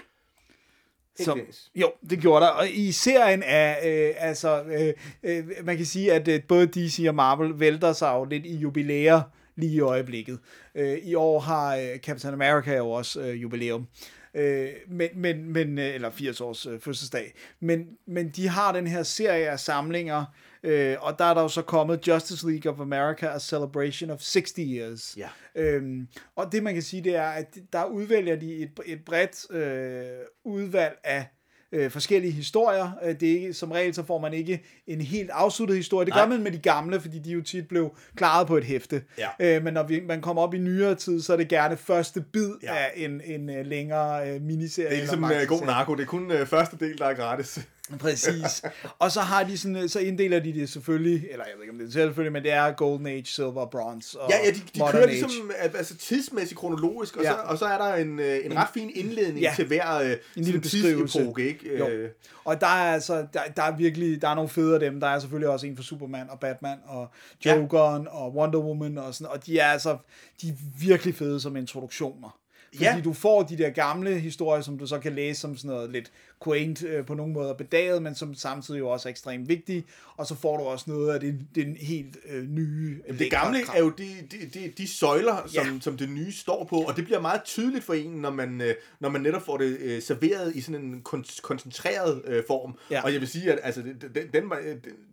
[1.19, 1.39] Som,
[1.75, 2.51] jo, det gjorde der.
[2.51, 7.05] Og i serien er, øh, altså, øh, øh, man kan sige, at øh, både DC
[7.07, 9.21] og Marvel vælter sig jo lidt i jubilæer
[9.61, 10.39] lige i øjeblikket.
[10.75, 13.87] Øh, I år har øh, Captain America jo også øh, jubilæum.
[14.33, 17.33] Øh, men, men, men, øh, eller 80 års øh, fødselsdag.
[17.59, 20.25] Men, men de har den her serie af samlinger,
[20.63, 24.19] øh, og der er der jo så kommet Justice League of America, A Celebration of
[24.19, 25.17] 60 Years.
[25.17, 25.29] Ja.
[25.55, 29.51] Øhm, og det man kan sige, det er, at der udvælger de et, et bredt
[29.55, 31.25] øh, udvalg af
[31.71, 32.91] øh, forskellige historier.
[33.03, 36.05] Øh, Det er ikke, som regel så får man ikke en helt afsluttet historie.
[36.05, 36.29] Det gør Nej.
[36.29, 39.01] man med de gamle, fordi de jo tit blev klaret på et hæfte.
[39.17, 39.55] Ja.
[39.57, 42.21] Øh, men når vi, man kommer op i nyere tid, så er det gerne første
[42.21, 42.75] bid Ja.
[42.75, 44.89] af en, en uh, længere uh, miniserie.
[44.89, 47.59] Det er ligesom øh, god narko, det er kun øh, første del, der er gratis.
[47.99, 48.63] Præcis.
[48.99, 51.77] og så har de sådan, så inddeler de det selvfølgelig, eller jeg ved ikke om
[51.79, 54.79] det er selvfølgelig, men det er Golden Age, Silver, Bronze og Ja, ja, de, de
[54.79, 55.11] Modern kører Age.
[55.11, 57.31] ligesom al- altså tidsmæssigt kronologisk, og, Ja.
[57.31, 59.53] så, og så er der en, øh, en ret fin indledning Ja.
[59.55, 61.77] til hver øh, En lille tidsepoke, ikke?
[61.77, 61.87] Jo.
[61.87, 62.09] Øh,
[62.43, 64.99] Og der er altså, der, der er virkelig, der er nogle fede af dem.
[64.99, 67.07] Der er selvfølgelig også en for Superman og Batman og
[67.45, 68.09] Jokeren ja.
[68.09, 69.97] og Wonder Woman og sådan, og de er altså,
[70.41, 72.37] de er virkelig fede som introduktioner.
[72.73, 73.01] Fordi Ja.
[73.03, 76.11] du får de der gamle historier, som du så kan læse som sådan noget lidt
[76.43, 79.85] quaint, øh, på nogle måder bedaget, men som samtidig jo også er ekstremt vigtige.
[80.17, 82.97] Og så får du også noget af den, den helt øh, nye...
[83.19, 85.79] Det gamle er jo de, de, de, de søjler, som, Ja.
[85.81, 88.75] som det nye står på, og det bliver meget tydeligt for en, når man, øh,
[88.99, 92.73] når man netop får det øh, serveret i sådan en kon- koncentreret øh, form.
[92.91, 93.03] Ja.
[93.03, 94.51] Og jeg vil sige, at altså, den, den, den, den,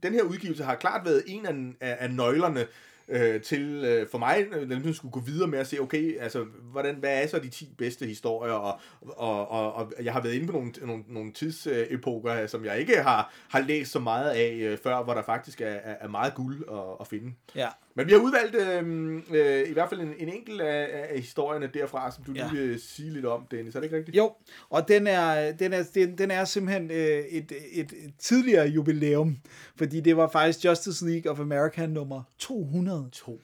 [0.02, 1.54] den her udgivelse har klart været en af,
[1.88, 2.66] af, af nøglerne
[3.08, 6.44] øh, til øh, for mig, den ligesom skulle gå videre med at se, okay, altså,
[6.62, 10.34] hvordan, hvad er så de 10 bedste historier, og, og, og, og jeg har været
[10.34, 14.30] inde på nogle, nogle, nogle tidsepoker, øh, som jeg ikke har, har læst så meget
[14.30, 17.32] af øh, før, hvor der faktisk er, er, er meget guld at, at finde.
[17.54, 17.68] Ja.
[17.98, 19.14] Men vi har udvalgt øh,
[19.62, 22.48] øh, i hvert fald en, en enkelt af, af historierne derfra, som du Ja.
[22.52, 23.74] lige vil sige lidt om, Dennis.
[23.74, 24.16] Er det ikke rigtigt?
[24.16, 24.32] Jo,
[24.70, 29.36] og den er, den er, den, den er simpelthen øh, et, et, et tidligere jubilæum,
[29.76, 33.08] fordi det var faktisk Justice League of America nummer 200.
[33.12, 33.42] 200,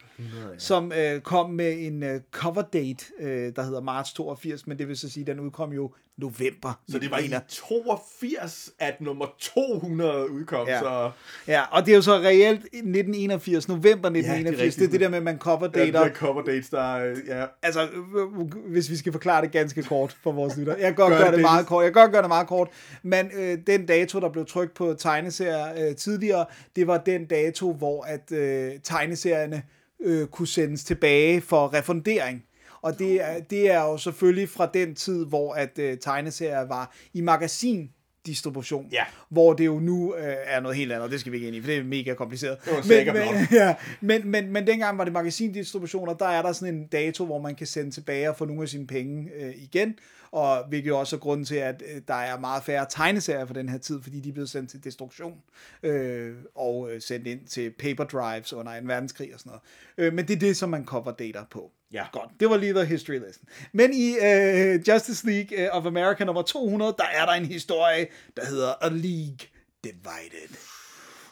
[0.52, 0.58] ja.
[0.58, 4.88] som øh, kom med en øh, cover date, øh, der hedder marts 82, men det
[4.88, 6.80] vil så sige, at den udkom jo november.
[6.88, 7.56] Så det var i 1981.
[7.56, 10.80] 82, at nummer 200 udkom, Ja.
[10.80, 11.10] så
[11.48, 14.54] Ja, og det er jo så reelt 1981, november 1981.
[14.56, 14.92] det, er rigtigt.
[14.92, 16.04] det der med, at man cover ja, dater.
[16.04, 16.96] der cover dates, der
[17.28, 20.72] ja, Altså, øh, hvis vi skal forklare det ganske kort for vores lytter.
[20.76, 21.84] Jeg kan godt Gør gøre det, det meget kort.
[21.84, 22.68] Jeg kan godt gøre det meget kort.
[23.02, 26.46] Men øh, den dato, der blev trykt på tegneserier øh, tidligere,
[26.76, 29.62] det var den dato, hvor at øh, tegneserierne
[30.00, 32.44] øh, kunne sendes tilbage for refundering.
[32.84, 36.94] Og det er, det er jo selvfølgelig fra den tid, hvor at øh, tegneserier var
[37.14, 37.90] i magasin
[38.26, 39.04] distribution, Ja.
[39.28, 41.56] hvor det jo nu øh, er noget helt andet, og det skal vi ikke ind
[41.56, 42.58] i, for det er mega kompliceret.
[42.64, 46.42] Det var men, men, ja, men, men, men dengang var det magasindistribution, og der er
[46.42, 49.30] der sådan en dato, hvor man kan sende tilbage og få nogle af sine penge
[49.34, 49.94] øh, igen,
[50.30, 53.54] og hvilket jo også er grunden til, at øh, der er meget færre tegneserier for
[53.54, 55.34] den her tid, fordi de er blevet sendt til destruktion
[55.82, 59.62] øh, og øh, sendt ind til paper drives under en verdenskrig og sådan noget.
[59.98, 61.70] Øh, men det er det, som man cover data på.
[61.92, 62.04] Ja.
[62.12, 62.30] Godt.
[62.40, 63.44] Det var lige the history lesson.
[63.72, 68.06] Men i øh, Justice League øh, of America nummer 200, der er der en historie,
[68.36, 69.38] der hedder A League
[69.84, 70.56] Divided.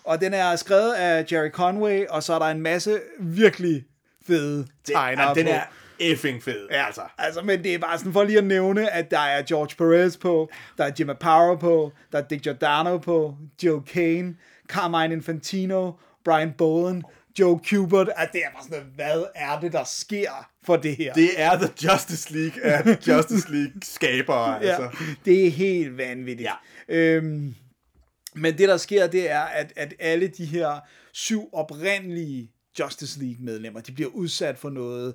[0.04, 3.84] Og den er skrevet af Jerry Conway, og så er der en masse virkelig
[4.26, 5.52] fede tegnere ja, den på.
[5.52, 5.62] er
[5.98, 7.02] effing fed, Ja, altså.
[7.18, 10.16] altså, men det er bare sådan for lige at nævne, at der er George Perez
[10.16, 14.34] på, der er Jim Aparo på, der er Dick Giordano på, Jill Kane,
[14.68, 15.92] Carmine Infantino,
[16.24, 17.04] Brian Bowen,
[17.38, 21.12] Joe Kubert, at det er bare sådan, hvad er det, der sker for det her?
[21.12, 24.82] Det er The Justice League af Justice League skabere, altså.
[24.82, 26.48] Ja, det er helt vanvittigt.
[26.88, 26.96] Ja.
[26.96, 27.54] Øhm,
[28.34, 30.80] men det, der sker, det er, at, at alle de her
[31.12, 35.14] syv oprindelige Justice League-medlemmer, de bliver udsat for noget,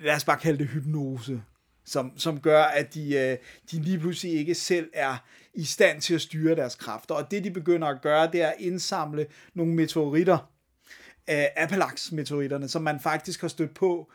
[0.00, 1.42] lad os bare kalde det hypnose,
[1.84, 3.36] som, som gør, at de, øh,
[3.70, 5.16] de lige pludselig ikke selv er
[5.54, 7.14] i stand til at styre deres kræfter.
[7.14, 10.49] Og det, de begynder at gøre, det er at indsamle nogle meteoritter,
[11.30, 14.12] øh, Appalax-meteoritterne, som man faktisk har stødt på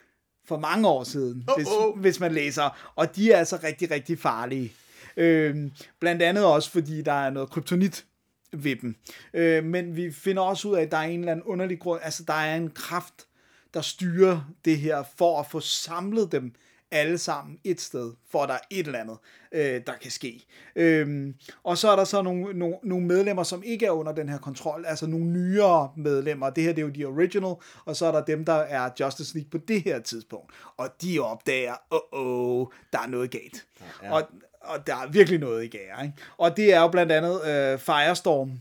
[0.48, 2.00] for mange år siden, oh, hvis, oh.
[2.00, 2.92] hvis man læser.
[2.96, 4.74] Og de er altså rigtig, rigtig farlige.
[5.18, 8.06] Øhm, blandt andet også, fordi der er noget kryptonit
[8.54, 8.96] ved dem.
[9.34, 12.00] Øh, men vi finder også ud af, at der er en eller anden underlig grund,
[12.04, 13.28] altså der er en kraft,
[13.74, 16.54] der styrer det her, for at få samlet dem
[16.96, 19.18] alle sammen et sted, for at der er et eller andet,
[19.52, 20.46] øh, der kan ske.
[20.76, 24.30] Øhm, og så er der så nogle, nogle, nogle medlemmer, som ikke er under den
[24.30, 26.50] her kontrol, altså nogle nyere medlemmer.
[26.50, 27.56] Det her det er jo de original,
[27.86, 30.54] og så er der dem, der er Justice League på det her tidspunkt.
[30.78, 33.66] Og de opdager, åh, oh, oh, der er noget galt.
[33.82, 34.14] Ja, ja.
[34.14, 34.24] Og,
[34.62, 36.06] og der er virkelig noget i gære.
[36.06, 36.18] Ikke?
[36.38, 38.52] Og det er jo blandt andet øh, Firestorm,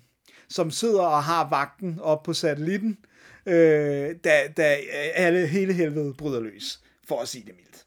[0.49, 2.99] som sidder og har vagten op på satellitten,
[3.47, 4.77] øh, da, da
[5.15, 7.84] alle, hele helvede bryder løs, for at sige det mildt.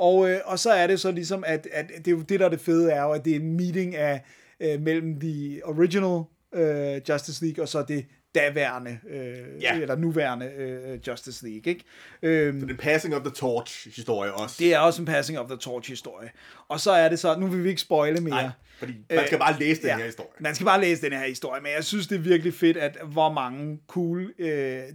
[0.00, 2.46] Og, øh, og så er det så ligesom, at, at det, er jo det, der
[2.46, 4.22] er det fede, er jo, at det er en meeting af,
[4.60, 6.22] øh, mellem de original
[6.54, 9.74] øh, Justice League, og så det daværende, øh, Ja.
[9.80, 11.72] eller nuværende øh, Justice League.
[11.72, 11.84] Ikke?
[12.22, 14.56] Øhm, Den passing of the torch historie også.
[14.58, 16.30] det er også en passing of the torch historie.
[16.68, 18.30] Og så er det så, nu vil vi ikke spoile mere.
[18.42, 20.30] Nej, fordi man skal bare læse den ja, her historie.
[20.40, 22.98] Man skal bare læse den her historie, men jeg synes, det er virkelig fedt, at
[23.06, 24.48] hvor mange cool øh,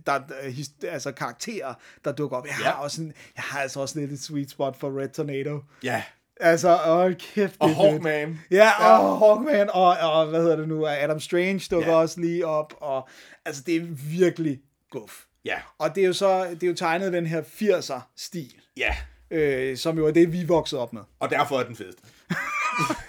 [0.06, 1.74] der, his, altså karakterer,
[2.06, 2.45] der dukker op.
[2.45, 2.84] Jeg har, Ja.
[2.84, 5.60] også en, jeg har altså også lidt et sweet spot for Red Tornado.
[5.84, 6.04] Ja.
[6.39, 7.78] Altså, åh, kæft, Og fedt.
[7.82, 8.39] Hawkman.
[8.52, 8.69] Ja,
[9.00, 11.95] og Hawkman, og, og hvad hedder det nu, Adam Strange dukker Ja.
[11.98, 13.10] også lige op, og
[13.45, 13.82] altså, det er
[14.19, 14.60] virkelig
[14.91, 15.21] guf.
[15.45, 15.56] Ja.
[15.80, 18.95] Og det er jo så, det er jo tegnet den her 80'er-stil, Ja.
[19.32, 21.02] øh, som jo er det, vi voksede op med.
[21.19, 22.02] Og derfor er den fedeste.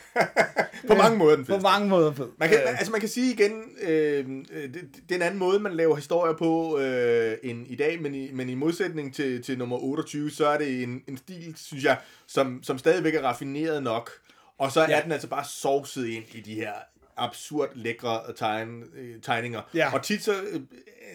[0.89, 1.63] på mange måder er den På fedeste.
[1.63, 2.29] mange måder fed.
[2.39, 4.75] Man kan, altså man kan sige igen, øh, det,
[5.09, 8.31] det er en anden måde, man laver historier på øh, end i dag, men i,
[8.33, 11.99] men i modsætning til, til nummer 28, så er det en, en stil, synes jeg,
[12.27, 14.11] som, som stadigvæk er raffineret nok,
[14.59, 15.01] og så er Ja.
[15.05, 16.73] den altså bare sovset ind i de her
[17.17, 19.63] absurd lækre tegn, øh, tegninger.
[19.75, 19.95] Ja.
[19.95, 20.61] Og tit så, øh,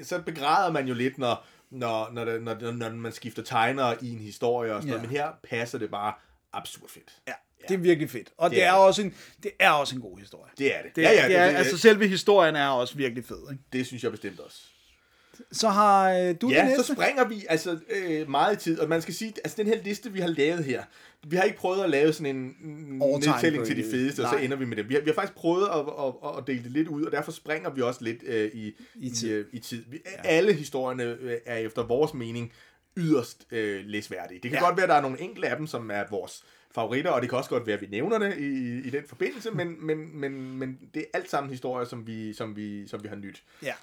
[0.03, 4.11] så begræder man jo lidt, når, når, når, når, når, når man skifter tegnere i
[4.13, 4.97] en historie og sådan Ja.
[4.97, 6.13] noget, men her passer det bare
[6.53, 7.11] absurd fedt.
[7.27, 7.33] Ja,
[7.67, 8.29] det er virkelig fedt.
[8.37, 8.85] Og det, Det det, er er, det.
[8.87, 10.51] også en, det er også en god historie.
[10.57, 10.95] Det er det.
[10.95, 13.51] Det, ja, ja, det er, det, det, altså selve historien er også virkelig fed.
[13.51, 13.63] Ikke?
[13.73, 14.57] det synes jeg bestemt også.
[15.51, 19.01] Så har øh, du det Ja, så springer vi altså øh, meget tid, og man
[19.01, 20.83] skal sige, altså den her liste, vi har lavet her,
[21.27, 22.55] vi har ikke prøvet at lave sådan en
[22.99, 24.43] nedtælling til de fedeste, og så Nej.
[24.43, 24.89] ender vi med det.
[24.89, 27.31] Vi har, vi har faktisk prøvet at, at, at dele det lidt ud, og derfor
[27.31, 29.29] springer vi også lidt øh, i, I tid.
[29.29, 29.83] I, øh, i tid.
[29.87, 30.27] Vi, ja.
[30.29, 32.51] Alle historierne øh, er efter vores mening
[32.97, 34.39] yderst øh, læsværdige.
[34.43, 34.65] Det kan Ja.
[34.65, 36.43] godt være, at der er nogle enkelte af dem, som er vores
[36.75, 39.51] favoritter, og det kan også godt være, at vi nævner det i, i den forbindelse,
[39.51, 43.07] men, men, men, men det er alt sammen historier, som vi, som vi, som vi
[43.07, 43.43] har nyt.
[43.63, 43.73] Ja.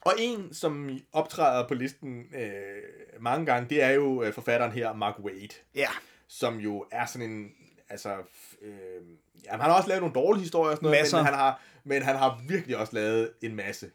[0.00, 2.82] Og en, som optræder på listen øh,
[3.20, 5.88] mange gange, det er jo øh, forfatteren her, Mark Wade, Ja.
[6.28, 7.52] som jo er sådan en,
[7.88, 8.16] altså,
[8.62, 8.72] øh,
[9.44, 11.16] jamen, han har også lavet nogle dårlige historier og sådan noget, Masser.
[11.16, 13.90] men han, har, men han har virkelig også lavet en masse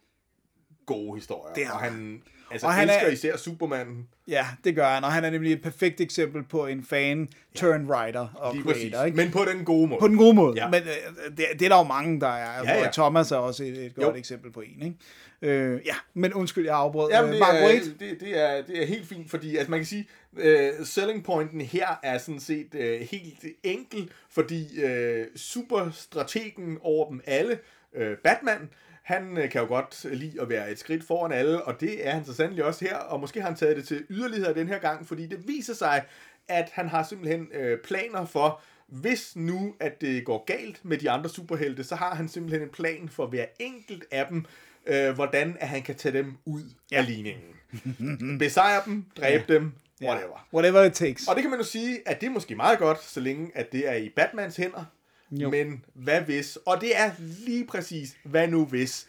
[0.86, 1.54] gode historier.
[1.54, 2.24] Det har og han.
[2.52, 4.08] Altså, Og han elsker er- især Superman.
[4.28, 7.86] Ja, det gør han, og han er nemlig et perfekt eksempel på en fan turn
[7.86, 8.94] writer og Lige creator, præcis.
[9.06, 9.18] ikke?
[9.18, 10.00] Men på den gode måde.
[10.00, 10.68] På den gode måde, Ja.
[10.70, 12.64] men øh, det, det er der jo mange, der er.
[12.64, 12.90] Ja, ja.
[12.92, 14.20] Thomas er også et, et godt Jo.
[14.20, 14.96] eksempel på en, ikke?
[15.42, 17.10] Øh, ja, men undskyld, jeg afbrød.
[17.12, 19.80] Jamen, Øh, det, Mark er, det, det, er, det er helt fint, fordi altså, man
[19.80, 22.82] kan sige, uh, selling pointen her er sådan set uh,
[23.12, 27.60] helt enkel, fordi uh, superstrategen over dem alle,
[27.98, 28.70] uh, Batman,
[29.08, 32.12] han uh, kan jo godt lide at være et skridt foran alle, og det er
[32.12, 34.80] han så sandelig også her, og måske har han taget det til yderligheder den her
[34.80, 36.04] gang, fordi det viser sig,
[36.48, 41.10] at han har simpelthen uh, planer for, hvis nu, at det går galt med de
[41.10, 44.46] andre superhelte, så har han simpelthen en plan for hver enkelt af dem,
[44.86, 46.98] øh, hvordan at han kan tage dem ud ja.
[46.98, 47.54] af ligningen.
[48.39, 49.54] Besejre dem, dræbe ja.
[49.54, 50.48] dem, whatever.
[50.54, 51.28] whatever it takes.
[51.28, 53.72] Og det kan man jo sige, at det er måske meget godt, så længe at
[53.72, 54.86] det er i Batmans hænder.
[55.32, 55.50] Jo.
[55.50, 56.58] Men hvad hvis?
[56.66, 57.12] Og det er
[57.46, 59.08] lige præcis, hvad nu hvis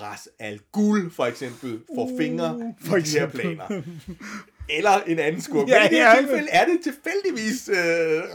[0.00, 3.82] Ras Al Ghul for eksempel får fingre for de her planer.
[4.72, 5.68] Eller en anden skurk.
[5.68, 7.76] Ja, Men i det her tilfælde er det tilfældigvis øh,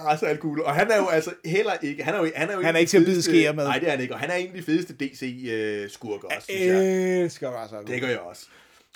[0.05, 0.61] Ras Al Ghul.
[0.61, 2.03] Og han er jo altså heller ikke...
[2.03, 3.63] Han er jo, han er jo Han er ikke til at bide skeer med.
[3.63, 4.13] Nej, det er han ikke.
[4.13, 7.23] Og han er en af de fedeste DC-skurker også, synes jeg.
[7.23, 8.45] Øh, skal være så Det gør jeg også.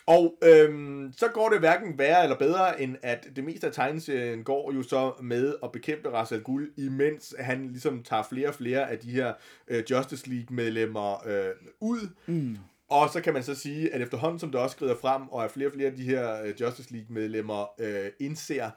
[0.10, 4.44] Og øhm, så går det hverken værre eller bedre, end at det meste af tegneserien
[4.44, 8.56] går jo så med at bekæmpe Ra's al Ghul, imens han ligesom tager flere og
[8.56, 9.34] flere af de her
[9.68, 12.10] øh, Justice League-medlemmer øh, ud.
[12.26, 12.58] Mm.
[12.90, 15.52] Og så kan man så sige, at efterhånden som det også skrider frem, og at
[15.52, 18.70] flere og flere af de her øh, Justice League-medlemmer øh, indser,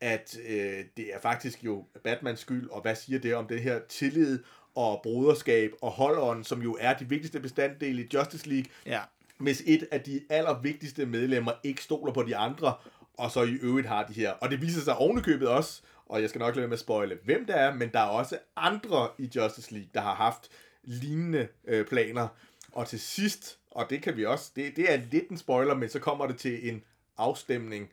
[0.00, 3.80] at øh, det er faktisk jo Batmans skyld, og hvad siger det om det her
[3.88, 4.38] tillid
[4.74, 9.00] og broderskab og holdånd, som jo er de vigtigste bestanddele i Justice League, Ja
[9.44, 12.74] hvis et af de allervigtigste medlemmer ikke stoler på de andre,
[13.18, 14.30] og så i øvrigt har de her.
[14.30, 17.18] Og det viser sig ovenikøbet også, og jeg skal nok lade være med at spoile,
[17.24, 20.48] hvem det er, men der er også andre i Justice League, der har haft
[20.84, 22.28] lignende øh, planer.
[22.72, 25.88] Og til sidst, og det kan vi også, det, det er lidt en spoiler, men
[25.88, 26.82] så kommer det til en
[27.16, 27.90] afstemning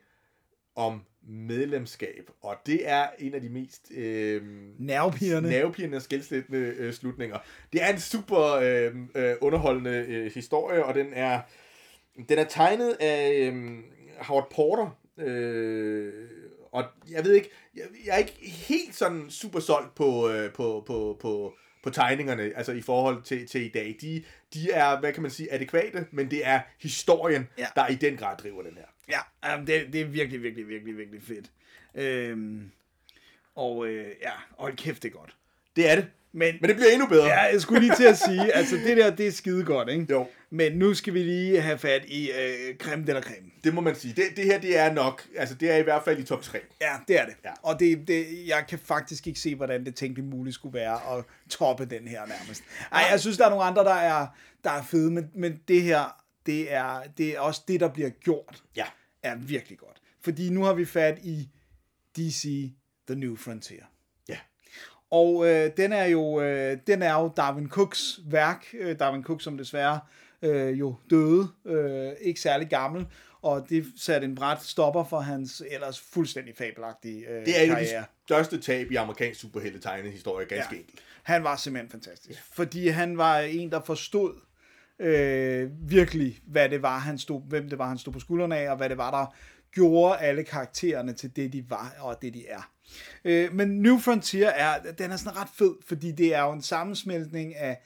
[0.76, 2.30] om medlemskab.
[2.42, 4.42] Og det er en af de mest øh,
[4.78, 5.50] Nervepirrende.
[5.50, 7.38] nervepirrende og skældslættende øh, slutninger.
[7.72, 11.40] Det er en super øh, øh, underholdende øh, historie, og den er
[12.28, 13.78] den er tegnet af øh,
[14.18, 14.98] Howard Porter.
[15.18, 16.12] Øh,
[16.72, 20.84] og jeg ved ikke, jeg, jeg er ikke helt sådan super solgt på, øh, på,
[20.86, 23.96] på, på, på tegningerne, altså i forhold til, til i dag.
[24.00, 27.66] De, de er, hvad kan man sige, adekvate, men det er historien, Ja.
[27.76, 28.84] der i den grad driver den her.
[29.08, 29.18] Ja,
[29.66, 31.50] det, det er virkelig, virkelig, virkelig, virkelig fedt.
[31.94, 32.70] Øhm,
[33.56, 35.36] og øh, ja, hold kæft, det er godt.
[35.76, 36.06] Det er det.
[36.34, 37.26] Men, Men det bliver endnu bedre.
[37.26, 40.06] ja, jeg skulle lige til at sige, altså det der, det er skide godt, ikke?
[40.10, 40.26] Jo.
[40.50, 43.50] Men nu skal vi lige have fat i øh, creme la creme.
[43.64, 44.14] Det må man sige.
[44.14, 46.58] Det, det her, det er nok, altså det er i hvert fald i top 3.
[46.80, 47.34] Ja, det er det.
[47.44, 47.50] Ja.
[47.62, 51.24] Og det, det, jeg kan faktisk ikke se, hvordan det tænkeligt muligt skulle være at
[51.50, 52.62] toppe den her nærmest.
[52.92, 54.26] Ej, jeg synes, der er nogle andre, der er,
[54.64, 58.08] der er fede, men, men det her, det er, det er også det, der bliver
[58.10, 58.84] gjort, Ja.
[59.22, 60.02] er virkelig godt.
[60.20, 61.48] Fordi nu har vi fat i
[62.16, 62.70] DC
[63.06, 63.84] The New Frontier.
[64.28, 64.38] Ja.
[65.10, 68.66] Og øh, den er jo øh, den er jo Darwin Cooks værk.
[68.74, 70.00] Øh, Darwin Cook, som desværre
[70.42, 73.06] øh, jo døde, øh, ikke særlig gammel,
[73.42, 77.74] og det satte en bræt stopper for hans ellers fuldstændig fabelagtige øh, Det er jo
[77.74, 78.00] karriere.
[78.00, 80.80] de største tab i amerikansk superhelte-tegnehistorie, ganske ja.
[80.80, 81.00] enkelt.
[81.22, 84.34] Han var simpelthen fantastisk, fordi han var en, der forstod
[84.98, 88.70] øh, virkelig, hvad det var, han stod, hvem det var, han stod på skuldrene af,
[88.70, 89.34] og hvad det var, der
[89.74, 92.70] gjorde alle karaktererne til det, de var, og det, de er.
[93.24, 96.62] Øh, men New Frontier er, den er sådan ret fed, fordi det er jo en
[96.62, 97.82] sammensmeltning af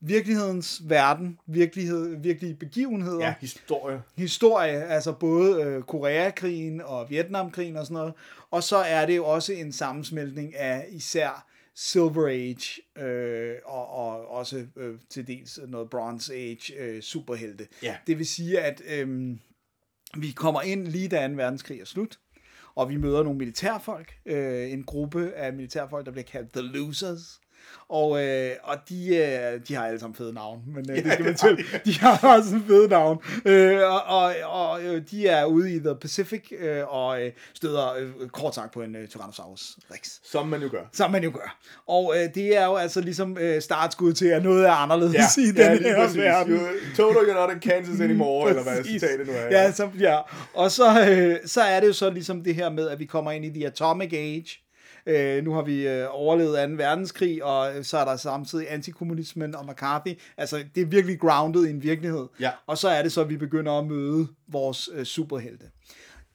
[0.00, 4.02] virkelighedens verden, virkelighed, virkelige begivenheder, Ja, historie.
[4.16, 8.14] historie, altså både øh, Koreakrigen og Vietnamkrigen og sådan noget,
[8.50, 11.46] og så er det jo også en sammensmeltning af især
[11.82, 17.68] Silver Age øh, og, og også øh, til dels noget Bronze Age øh, superhelte.
[17.82, 17.96] Ja.
[18.06, 19.36] Det vil sige, at øh,
[20.16, 21.34] vi kommer ind lige da 2.
[21.34, 22.18] verdenskrig er slut,
[22.74, 27.39] og vi møder nogle militærfolk, øh, en gruppe af militærfolk, der bliver kaldt The Losers.
[27.88, 31.24] Og, øh, og de, øh, de har alle sammen fede navn, men øh, det skal
[31.24, 31.58] man til.
[31.84, 33.18] De har også en fede navn.
[33.44, 37.94] Øh, og og, og øh, de er ude i The Pacific øh, og øh, støder
[37.98, 40.08] øh, kort sagt på en øh, Tyrannosaurus Rex.
[40.30, 40.82] Som man jo gør.
[40.92, 41.58] Som man jo gør.
[41.88, 45.42] Og øh, det er jo altså ligesom øh, startskud til, at noget er anderledes Ja,
[45.42, 46.18] i ja, den her præcis.
[46.18, 46.56] verden.
[46.56, 49.46] You- Total, you're not in Kansas anymore, eller hvad citatet nu er.
[49.62, 50.18] Ja, så, ja.
[50.54, 53.30] Og så, øh, så er det jo så ligesom det her med, at vi kommer
[53.32, 54.46] ind i The Atomic Age.
[55.06, 56.74] Øh, nu har vi øh, overlevet 2.
[56.74, 60.18] verdenskrig, og øh, så er der samtidig antikommunismen og McCarthy.
[60.36, 62.26] Altså, det er virkelig grounded i en virkelighed.
[62.40, 62.50] Ja.
[62.66, 65.70] Og så er det så, at vi begynder at møde vores øh, superhelte.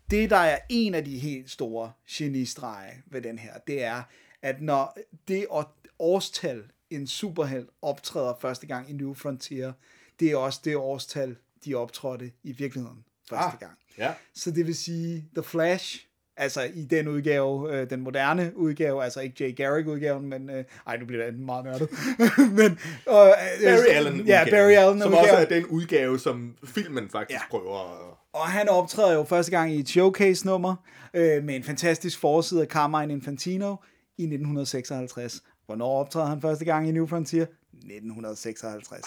[0.09, 4.01] Det, der er en af de helt store genistrege ved den her, det er,
[4.41, 4.97] at når
[5.27, 9.73] det år- årstal, en superhelt optræder første gang i New Frontier,
[10.19, 13.71] det er også det årstal, de optrådte i virkeligheden første Ah, gang.
[13.97, 14.13] ja.
[14.33, 19.19] Så det vil sige, The Flash, altså i den udgave, øh, den moderne udgave, altså
[19.21, 21.89] ikke Jay Garrick-udgaven, men, øh, ej, nu bliver det meget nørdet.
[22.59, 27.39] men, øh, Barry Allen Ja, Barry Allen Som også er den udgave, som filmen faktisk
[27.39, 27.49] Ja.
[27.49, 28.15] prøver at...
[28.33, 30.75] Og han optræder jo første gang i et showcase-nummer,
[31.13, 33.75] øh, med en fantastisk forside af Carmine Infantino
[34.17, 35.41] i 1956.
[35.65, 37.45] Hvornår optræder han første gang i New Frontier?
[37.73, 39.05] 1956.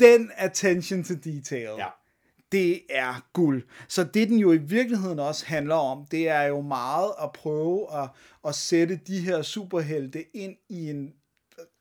[0.00, 1.86] Den attention to detail, Ja
[2.52, 3.62] det er guld.
[3.88, 8.02] Så det den jo i virkeligheden også handler om, det er jo meget at prøve
[8.02, 8.08] at,
[8.46, 11.14] at sætte de her superhelte ind i en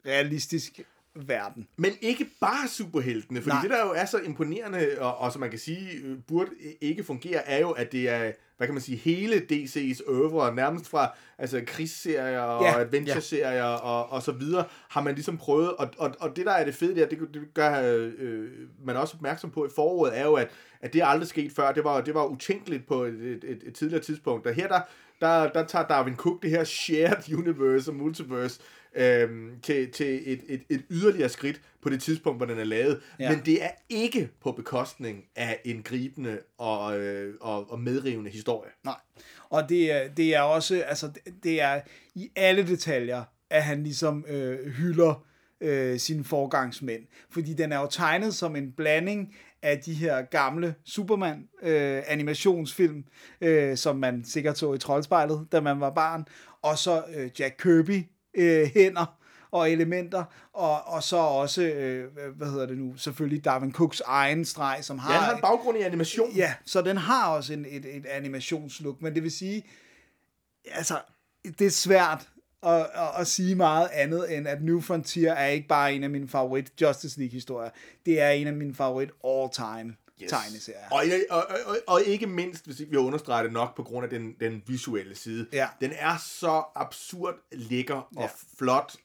[0.06, 0.82] realistisk
[1.16, 1.68] verden.
[1.78, 3.62] Men ikke bare superheltene, fordi Nej.
[3.62, 7.04] Det der jo er så imponerende, og, og som man kan sige, øh, burde ikke
[7.04, 11.16] fungere, er jo, at det er, hvad kan man sige, hele DC's øvre, nærmest fra
[11.38, 15.90] altså, krigsserier og Ja, ja, adventure-serier og, og så videre, har man ligesom prøvet, og,
[15.98, 18.50] og, og det der er det fede der, det, det gør øh,
[18.86, 20.50] man også opmærksom på i foråret, er jo, at,
[20.82, 23.64] at det er aldrig sket før, det var, det var utænkeligt på et, et, et,
[23.66, 24.82] et tidligere tidspunkt, og her der,
[25.22, 28.60] der, der tager Darwin Cook det her shared universe og multiverse,
[28.96, 33.02] øhm, til, til et, et, et yderligere skridt på det tidspunkt, hvor den er lavet.
[33.20, 33.32] Ja.
[33.32, 38.72] Men det er ikke på bekostning af en gribende og, øh, og, og medrivende historie.
[38.84, 38.96] Nej.
[39.50, 41.82] Og det er, det er også, altså det- det er
[42.16, 45.26] i alle detaljer, at han ligesom øh, hylder
[45.62, 47.02] øh, sine forgangsmænd.
[47.30, 52.04] Fordi den er jo tegnet som en blanding af de her gamle Superman øh,
[53.42, 56.26] øh, som man sikkert så i Troldspejlet, da man var barn,
[56.62, 59.16] og så øh, Jack Kirby øh, hænder
[59.52, 64.46] og elementer, og, og så også, øh, hvad hedder det nu, selvfølgelig Darwin Cooks egen
[64.46, 65.14] streg, som har...
[65.14, 66.32] Ja, han har en baggrund i animation.
[66.32, 69.66] Ja, så den har også en, et, et animationslook, men det vil sige,
[70.72, 71.02] altså,
[71.60, 72.30] det er svært
[72.64, 76.10] at, at, at sige meget andet, end at New Frontier er ikke bare en af
[76.10, 77.70] mine favorit Justice League-historier.
[78.06, 80.30] Det er en af mine favorit all-time yes.
[80.30, 80.90] tegneserier.
[80.92, 84.10] Og, og, og, og ikke mindst, hvis ikke vi understreger det nok, på grund af
[84.10, 85.48] den, den visuelle side.
[85.54, 85.68] Ja.
[85.82, 88.30] Den er så absurd lækker og Ja.
[88.58, 88.96] flot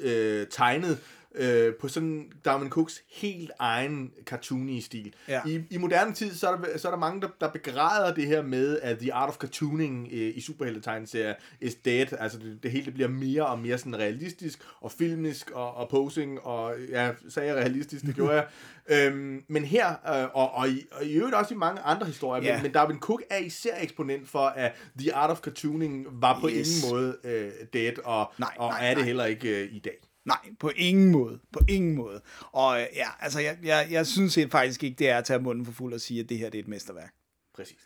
[0.00, 0.98] øh, tegnet
[1.36, 5.14] øh, på sådan Darwin Cooks helt egen cartoony stil.
[5.28, 5.40] Ja.
[5.46, 8.26] I, I moderne tid, så er, der, så er der mange, der, der begræder det
[8.26, 12.06] her med, at the art of cartooning øh, i superheltetegneserier is dead.
[12.18, 15.88] Altså det, det hele det bliver mere og mere sådan realistisk og filmisk og, og
[15.88, 18.46] posing, og ja, sagde jeg realistisk, det gjorde jeg.
[18.90, 22.42] Øhm, men her, øh, og, og, i, og i øvrigt også i mange andre historier,
[22.44, 22.54] Ja.
[22.54, 26.48] men, men Darwin Cook er især eksponent for, at the art of cartooning var på
[26.48, 26.82] Yes.
[26.84, 29.04] ingen måde øh, dead, og, Nej, og nej, er det nej.
[29.06, 30.05] heller ikke øh, i dag.
[30.26, 31.38] Nej, på ingen måde.
[31.52, 32.20] På ingen måde.
[32.52, 35.64] Og øh, ja, altså, jeg, jeg, jeg synes faktisk ikke, det er at tage munden
[35.64, 37.12] for fuld og sige, at det her det er et mesterværk.
[37.54, 37.78] Præcis.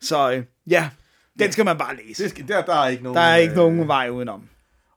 [0.00, 0.90] Så øh, ja,
[1.38, 2.22] den skal man bare læse.
[2.22, 3.16] Det skal, der, der er ikke nogen...
[3.16, 4.48] Der er ikke øh, nogen vej udenom.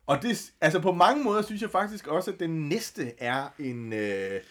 [0.05, 3.93] Og det, altså på mange måder synes jeg faktisk også, at den næste er en...
[3.93, 4.41] Øh,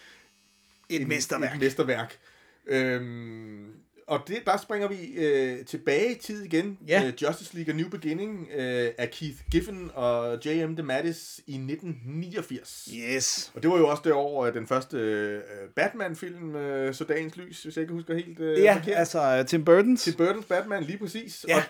[0.89, 1.55] Et en, mesterværk.
[1.55, 2.17] Et mesterværk.
[2.65, 3.73] Øhm,
[4.07, 6.77] og det, der springer vi øh, tilbage i tid igen.
[6.87, 7.03] Ja.
[7.07, 10.75] Øh, Justice League A New Beginning øh, af Keith Giffen og J.M.
[10.75, 12.89] DeMatteis i 1989.
[12.95, 13.51] Yes.
[13.55, 15.41] Og det var jo også det år, at den første øh,
[15.75, 18.95] Batman-film øh, så dagens lys, hvis jeg ikke husker helt øh, Ja, forkert.
[18.97, 19.97] altså Tim Burton's.
[20.03, 21.45] Til Burtons Batman, lige præcis.
[21.47, 21.55] Ja.
[21.57, 21.63] Og,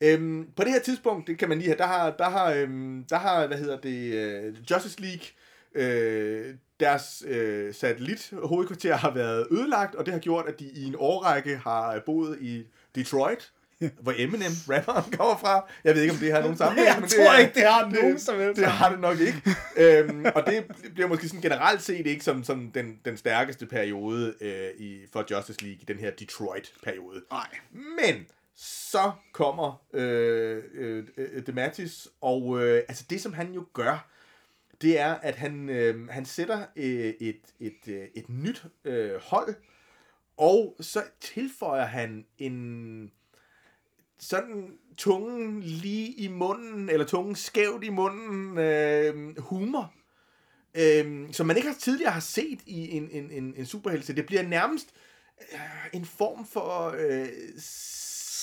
[0.00, 3.04] øhm, på det her tidspunkt, det kan man lige have, der har, der har, øhm,
[3.10, 5.24] der har hvad hedder det, øh, Justice League,
[5.74, 10.84] øh, deres øh, satellit hovedkvarter har været ødelagt, og det har gjort, at de i
[10.84, 13.52] en årrække har boet i Detroit,
[14.00, 15.68] hvor Eminem, rapperen, kommer fra.
[15.84, 16.88] Jeg ved ikke, om det har nogen sammenhæng.
[16.88, 19.42] Jeg men tror er- ikke, det har nogen som helst Det har det nok ikke.
[19.76, 24.34] øhm, og det bliver måske sådan generelt set ikke som, som den, den stærkeste periode
[24.40, 27.22] øh, i, for Justice League i den her Detroit-periode.
[27.30, 27.48] Nej.
[27.72, 34.08] Men så kommer øh, øh, øh, Dematis, og øh, altså det, som han jo gør,
[34.84, 39.54] det er, at han, øh, han sætter øh, et, et, øh, et nyt øh, hold,
[40.36, 43.10] og så tilføjer han en
[44.18, 49.94] sådan tungen lige i munden, eller tungen skævt i munden, øh, humor,
[50.74, 54.16] øh, som man ikke har tidligere har set i en, en, en, en superhelte.
[54.16, 54.88] Det bliver nærmest
[55.52, 55.58] øh,
[55.92, 57.28] en form for øh,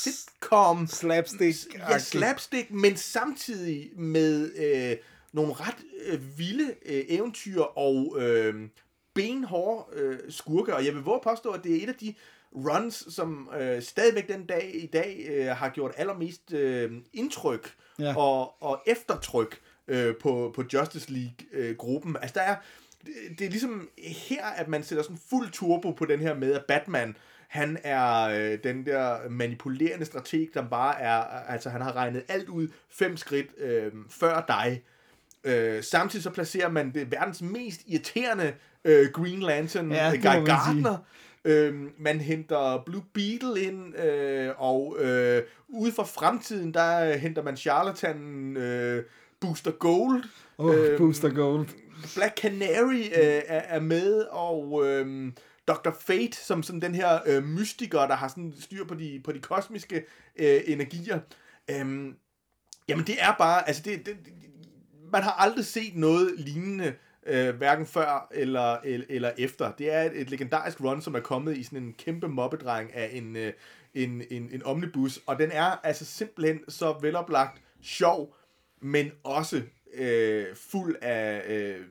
[0.03, 0.87] sitcom.
[0.87, 1.77] Slapstick.
[1.77, 4.97] Ja, slapstick, men samtidig med øh,
[5.33, 8.67] nogle ret øh, vilde øh, eventyr og øh,
[9.13, 10.75] benhårde øh, skurke.
[10.75, 12.13] Og jeg vil våge at påstå, at det er et af de
[12.55, 18.17] runs, som øh, stadigvæk den dag i dag øh, har gjort allermest øh, indtryk Ja.
[18.17, 22.17] og, og eftertryk øh, på, på Justice League-gruppen.
[22.21, 22.55] altså der er,
[23.05, 26.53] det, det er ligesom her, at man sætter sådan fuld turbo på den her med,
[26.53, 27.17] at Batman,
[27.47, 31.17] han er øh, den der manipulerende strateg, der bare er,
[31.47, 34.83] altså han har regnet alt ud fem skridt øh, før dig.
[35.43, 38.53] Øh, samtidig så placerer man det verdens mest irriterende
[38.85, 40.45] øh, Green Lantern, Ja, må Guy man.
[40.45, 40.97] Gardner.
[41.45, 47.43] Øhm, man henter Blue Beetle ind, øh, og øh, ude for fremtiden, der øh, henter
[47.43, 49.03] man charlatanen øh,
[49.39, 50.23] Booster Gold.
[50.57, 51.67] Oh, Øhm, Booster Gold.
[52.15, 55.31] Black Canary øh, er, er med, og øh,
[55.67, 55.89] Dr.
[56.07, 59.39] Fate, som sådan den her øh, mystiker, der har sådan styr på de, på de
[59.39, 60.05] kosmiske
[60.39, 61.19] øh, energier.
[61.69, 62.15] Øhm,
[62.87, 64.17] jamen det er bare, altså det, det,
[65.11, 66.93] man har aldrig set noget lignende,
[67.25, 69.71] øh, hverken før eller, eller, eller efter.
[69.71, 73.09] Det er et, et legendarisk run, som er kommet i sådan en kæmpe mobbedreng af
[73.13, 73.53] en, øh,
[73.93, 78.35] en, en, en omnibus, og den er altså simpelthen så veloplagt sjov,
[78.81, 79.61] men også
[79.93, 81.85] øh, fuld af øh,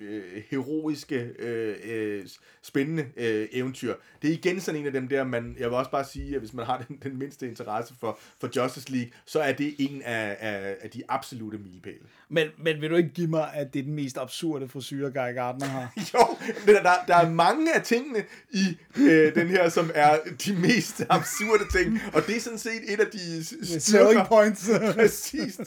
[0.00, 2.26] øh, heroiske, øh, øh,
[2.62, 3.94] spændende øh, eventyr.
[4.22, 6.40] Det er igen sådan en af dem der, man, jeg vil også bare sige, at
[6.40, 10.02] hvis man har den, den mindste interesse for, for Justice League, så er det en
[10.02, 11.96] af, af, af de absolute milepæle.
[12.28, 15.34] Men, men vil du ikke give mig, at det er den mest absurde frisyr, Guy
[15.34, 15.92] Gardner har?
[16.14, 20.52] Jo, men der, der er mange af tingene i øh, den her, som er de
[20.56, 24.24] mest absurde ting, og det er sådan set et af de Selling styrker.
[24.24, 24.70] points.
[24.94, 25.60] Præcis.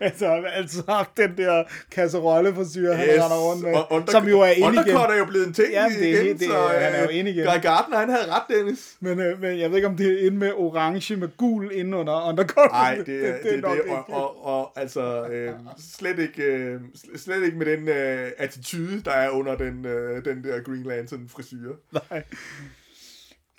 [0.00, 4.10] altså, han har altid haft den der kasserolle frisyr, han Yes, render rundt Og under,
[4.10, 4.96] som jo er inde igen.
[4.96, 7.30] Er jo blevet en ting Ja, det igen, det- så han er jo øh, inde
[7.30, 7.44] igen.
[7.44, 8.96] Guy Gardner, han havde ret, Dennis.
[9.00, 11.96] Men, øh, men jeg ved ikke, om det er inde med orange med gul inde
[11.96, 12.70] under undercut.
[12.72, 15.52] Nej, det, det, det, det, nok det og, og, og altså øh,
[15.98, 16.80] slet ikke øh,
[17.16, 21.28] slet ikke med den øh, attitude, der er under den, øh, den der Green Lantern
[21.28, 21.72] frisyr.
[22.10, 22.22] Nej.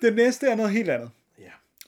[0.02, 1.10] Det næste er noget helt andet.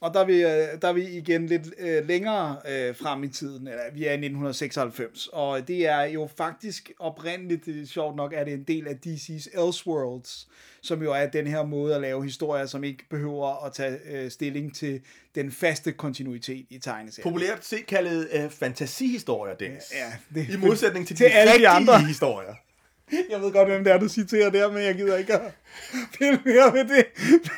[0.02, 0.06] Ja.
[0.06, 3.28] Og der er vi, øh, der er vi igen lidt øh, længere øh, frem i
[3.28, 8.16] tiden, eller vi er i 1996, og det er jo faktisk oprindeligt, det er sjovt
[8.16, 10.48] nok, er det en del af DC's Elseworlds,
[10.82, 14.30] som jo er den her måde at lave historier, som ikke behøver at tage øh,
[14.30, 15.00] stilling til
[15.34, 17.22] den faste kontinuitet i tegneserien.
[17.32, 19.82] Populært set kaldet øh, fantasihistorier, Dennis.
[19.94, 22.00] Ja, det- I modsætning til, til de alle de andre.
[22.06, 22.54] historier.
[23.30, 25.52] Jeg ved godt, hvem det er, du citerer der, men jeg gider ikke at
[26.18, 27.06] pille mere ved det.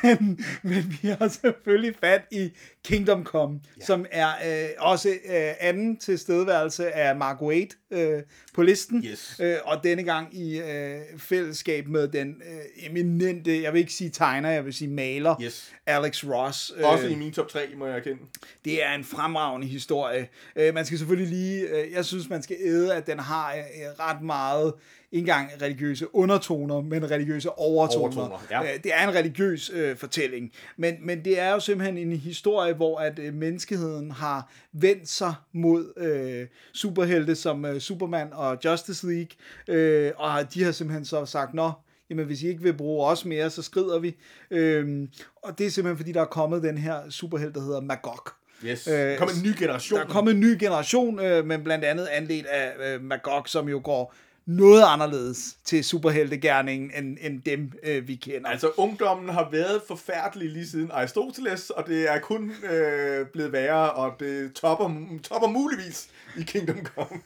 [0.03, 2.51] Men, men vi har selvfølgelig fat i
[2.85, 3.85] Kingdom Come, ja.
[3.85, 8.21] som er øh, også øh, anden tilstedeværelse af Mark Waid øh,
[8.53, 9.03] på listen.
[9.05, 9.35] Yes.
[9.39, 14.09] Øh, og denne gang i øh, fællesskab med den øh, eminente, jeg vil ikke sige
[14.09, 15.71] tegner, jeg vil sige maler, Yes.
[15.85, 16.69] Alex Ross.
[16.69, 18.21] Også i min top 3, må jeg erkende.
[18.65, 20.27] Det er en fremragende historie.
[20.55, 24.05] Øh, man skal selvfølgelig lige, øh, jeg synes, man skal æde, at den har øh,
[24.05, 24.73] ret meget,
[25.11, 28.17] ikke engang religiøse undertoner, men religiøse overtoner.
[28.17, 28.73] Overtoner, ja.
[28.73, 30.51] Øh, det er en religiøs øh, fortælling.
[30.77, 35.33] Men, men det er jo simpelthen en historie, hvor at øh, menneskeheden har vendt sig
[35.53, 39.27] mod øh, superhelte som øh, Superman og Justice League,
[39.67, 41.71] øh, og de har simpelthen så sagt, nå,
[42.09, 44.15] jamen hvis I ikke vil bruge os mere, så skrider vi.
[44.51, 45.09] Øhm,
[45.43, 48.19] og det er simpelthen fordi, der er kommet den her superhelt, der hedder Magog.
[48.65, 48.87] Yes.
[48.87, 49.99] Øh, Øh, Kom en ny generation.
[49.99, 53.69] Der er kommet en ny generation, øh, men blandt andet anledt af øh, Magog, som
[53.69, 54.15] jo går
[54.45, 58.49] noget anderledes til superheltegærningen, end, end dem, øh, vi kender.
[58.49, 63.91] Altså, ungdommen har været forfærdelig lige siden Aristoteles, og det er kun øh, blevet værre,
[63.91, 67.19] og det topper, topper muligvis i Kingdom Come.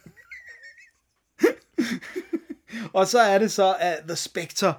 [2.94, 4.74] Og så er det så, at The Spectre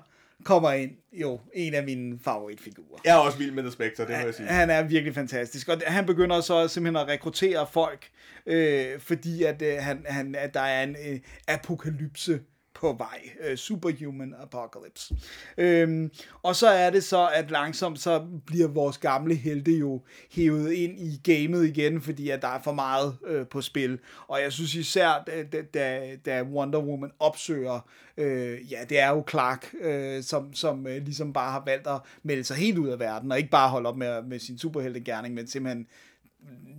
[0.44, 0.90] kommer ind.
[1.12, 3.00] Jo, en af mine favoritfigurer.
[3.04, 4.46] Jeg er også vild med The Spectre, det må jeg sige.
[4.46, 8.10] Han er virkelig fantastisk, og han begynder så simpelthen at rekruttere folk,
[8.46, 12.40] øh, fordi at, øh, han, han, at der er en øh, apokalypse
[12.80, 13.30] på vej.
[13.40, 15.14] Øh, superhuman apocalypse.
[15.58, 16.10] Øhm,
[16.42, 20.02] og så er det så, at langsomt så bliver vores gamle helte jo
[20.32, 23.98] hævet ind i gamet igen, fordi at der er for meget øh, på spil.
[24.26, 29.24] Og jeg synes især, da, da, da Wonder Woman opsøger, øh, ja, det er jo
[29.30, 32.98] Clark, øh, som, som øh, ligesom bare har valgt at melde sig helt ud af
[32.98, 35.86] verden, og ikke bare holde op med, med sin superheltegærning, men simpelthen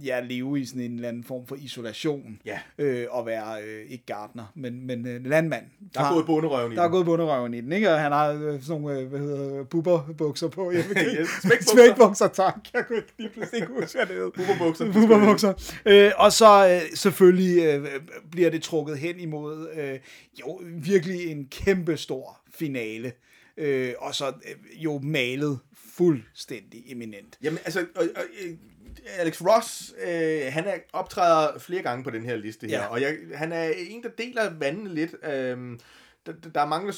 [0.05, 2.39] ja, leve i sådan en eller anden form for isolation.
[2.45, 2.59] Ja.
[2.77, 5.63] Øh, og være, øh, ikke gartner, men, men øh, landmand.
[5.93, 7.93] Der er gået bunderøven i Der er gået bunderøven i den, ikke?
[7.93, 10.71] Og han har øh, sådan nogle, øh, hvad hedder bubberbukser på.
[10.71, 10.95] Jeg ved.
[11.19, 11.71] Yes, smækbukser.
[11.73, 12.55] Smækbukser, tak.
[12.73, 14.31] Jeg kunne ikke lige pludselig ikke huske, hvad det hed.
[14.31, 14.93] Bubberbukser.
[14.93, 15.53] Bubberbukser.
[15.85, 17.87] Øh, og så øh, selvfølgelig øh,
[18.31, 19.99] bliver det trukket hen imod øh,
[20.39, 23.11] jo virkelig en kæmpe stor finale.
[23.57, 25.59] Øh, og så øh, jo malet
[25.93, 27.37] fuldstændig eminent.
[27.43, 28.53] Jamen, altså, og, og, øh,
[29.05, 32.85] Alex Ross, øh, han er optræder flere gange på den her liste her, Ja.
[32.87, 35.15] og jeg, han er en, der deler vandene lidt.
[35.23, 35.79] Øh,
[36.25, 36.93] der, der er mange,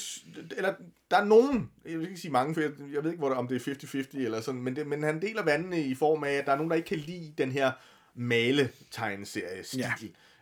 [0.57, 0.73] eller
[1.11, 3.35] der er nogen, jeg vil ikke sige mange, for jeg, jeg ved ikke, hvor der,
[3.35, 6.31] om det er 50-50 eller sådan, men, det, men han deler vandene i form af,
[6.31, 7.71] at der er nogen, der ikke kan lide den her
[8.15, 9.79] male-tegneserie-stil.
[9.79, 9.93] Ja.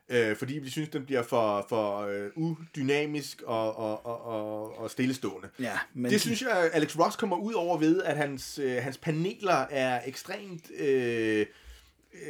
[0.09, 5.49] Øh, fordi vi synes, den bliver for, for øh, udynamisk og, og, og, og, stillestående.
[5.59, 8.97] Ja, men Det synes jeg, Alex Ross kommer ud over ved, at hans, øh, hans
[8.97, 11.45] paneler er ekstremt øh,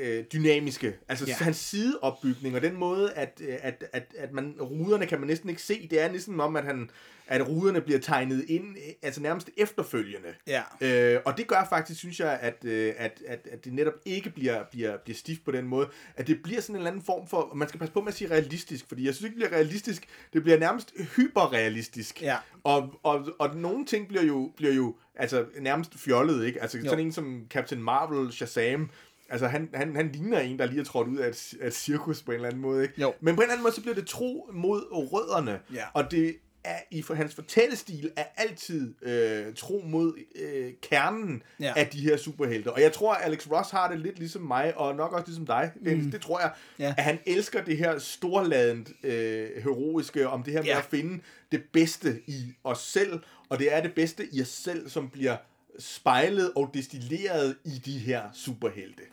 [0.02, 0.94] øh, dynamiske.
[1.10, 1.34] Altså Ja.
[1.34, 5.50] hans sideopbygning og den måde, at, øh, at, at, at man, ruderne kan man næsten
[5.50, 5.88] ikke se.
[5.92, 6.90] Det er næsten om, at, han,
[7.28, 10.30] at ruderne bliver tegnet ind, øh, altså nærmest efterfølgende.
[10.48, 10.62] Ja.
[10.82, 14.30] Øh, og det gør faktisk, synes jeg, at, øh, at, at, at det netop ikke
[14.30, 15.88] bliver, bliver, bliver stift på den måde.
[16.16, 18.14] At det bliver sådan en eller anden form for, man skal passe på med at
[18.18, 20.08] sige realistisk, fordi jeg synes ikke, det bliver realistisk.
[20.34, 22.22] Det bliver nærmest hyperrealistisk.
[22.22, 22.38] Ja.
[22.64, 26.62] Og, og, og nogle ting bliver jo, bliver jo altså, nærmest fjollet, ikke?
[26.62, 26.84] Altså Jo.
[26.84, 28.90] sådan en som Captain Marvel, Shazam,
[29.32, 31.74] Altså, han, han, han ligner en, der lige er trådt ud af et, af et
[31.74, 33.02] cirkus på en eller anden måde, ikke?
[33.02, 33.14] Jo.
[33.22, 35.60] Men på en eller anden måde, så bliver det tro mod rødderne.
[35.74, 35.84] Ja.
[35.94, 41.74] Og det er, i for hans fortællestil er altid øh, tro mod øh, kernen Ja.
[41.76, 42.72] af de her superhelte.
[42.74, 45.46] Og jeg tror, at Alex Ross har det lidt ligesom mig, og nok også ligesom
[45.46, 46.06] dig, Dennis.
[46.06, 46.12] Mm.
[46.12, 46.94] Det tror jeg, Ja.
[46.98, 50.78] at han elsker det her storladent øh, heroiske, om det her med Ja.
[50.78, 51.20] at finde
[51.52, 53.20] det bedste i os selv,
[53.50, 55.38] og det er det bedste i os selv, som bliver
[55.80, 59.04] spejlet og destilleret i de her superhelte.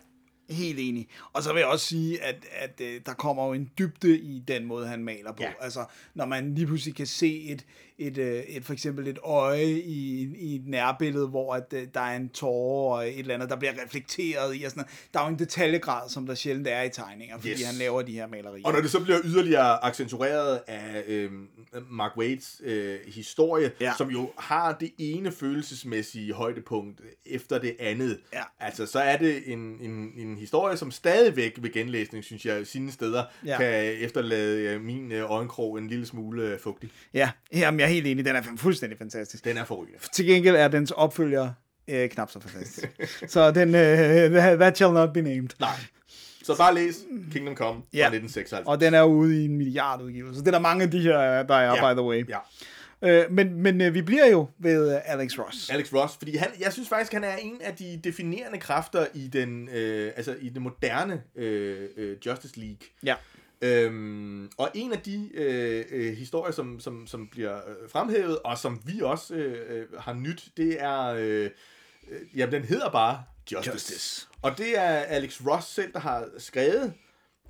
[0.51, 1.09] Helt enig.
[1.33, 4.43] Og så vil jeg også sige, at, at øh, der kommer jo en dybde i
[4.49, 5.43] den måde, han maler på.
[5.43, 5.51] Ja.
[5.61, 5.85] Altså,
[6.15, 7.65] når man lige pludselig kan se et,
[7.99, 12.01] et, øh, et for eksempel et øje i, i et nærbillede, hvor at, øh, der
[12.01, 14.63] er en tårer og et eller andet, der bliver reflekteret i.
[14.63, 15.09] Og sådan noget.
[15.15, 17.65] Der er jo en detaljegrad, som der sjældent er i tegninger, fordi Yes.
[17.65, 18.67] han laver de her malerier.
[18.67, 21.31] Og når det så bliver yderligere accentueret af øh,
[21.91, 23.87] Mark Waits øh, historie, Ja.
[23.87, 23.93] ja.
[23.99, 28.43] som jo har det ene følelsesmæssige højdepunkt efter det andet, Ja.
[28.61, 32.93] altså så er det en, en, en historie, som stadigvæk ved genlæsning, synes jeg, sine
[32.93, 33.57] steder Ja.
[33.59, 33.69] kan
[34.01, 36.91] efterlade øh, min øh, øjenkrog en lille smule øh, fugtig.
[37.15, 38.25] Ja, jamen, jeg er helt enig.
[38.25, 39.45] Den er fuldstændig fantastisk.
[39.45, 39.99] Den er forrygende.
[40.15, 41.51] Til gengæld er dens opfølger
[41.89, 42.89] øh, knap så fantastisk.
[43.33, 45.49] så den, øh, that shall not be named.
[45.61, 45.71] Nej.
[46.43, 46.99] Så bare læs
[47.33, 48.03] Kingdom Come Ja.
[48.03, 48.67] fra 1956.
[48.67, 50.41] Og den er ude i en milliard udgivelser.
[50.43, 51.93] Det er der mange af de her, der er, Ja.
[51.93, 52.29] by the way.
[52.29, 52.39] Ja.
[53.03, 55.71] Øh, men men øh, vi bliver jo ved øh, Alex Ross.
[55.71, 59.29] Alex Ross, fordi han, jeg synes faktisk, han er en af de definerende kræfter i
[59.29, 62.89] den, øh, altså i den moderne øh, øh, Justice League.
[63.05, 63.15] Ja.
[63.63, 68.59] Øhm, og en af de øh, øh, historier, som, som, som bliver øh, fremhævet, og
[68.59, 71.51] som vi også øh, øh, har nyt, det er, øh,
[72.11, 73.73] øh, jamen den hedder bare Justice.
[73.73, 74.27] Justice.
[74.43, 76.93] Og det er Alex Ross selv, der har skrevet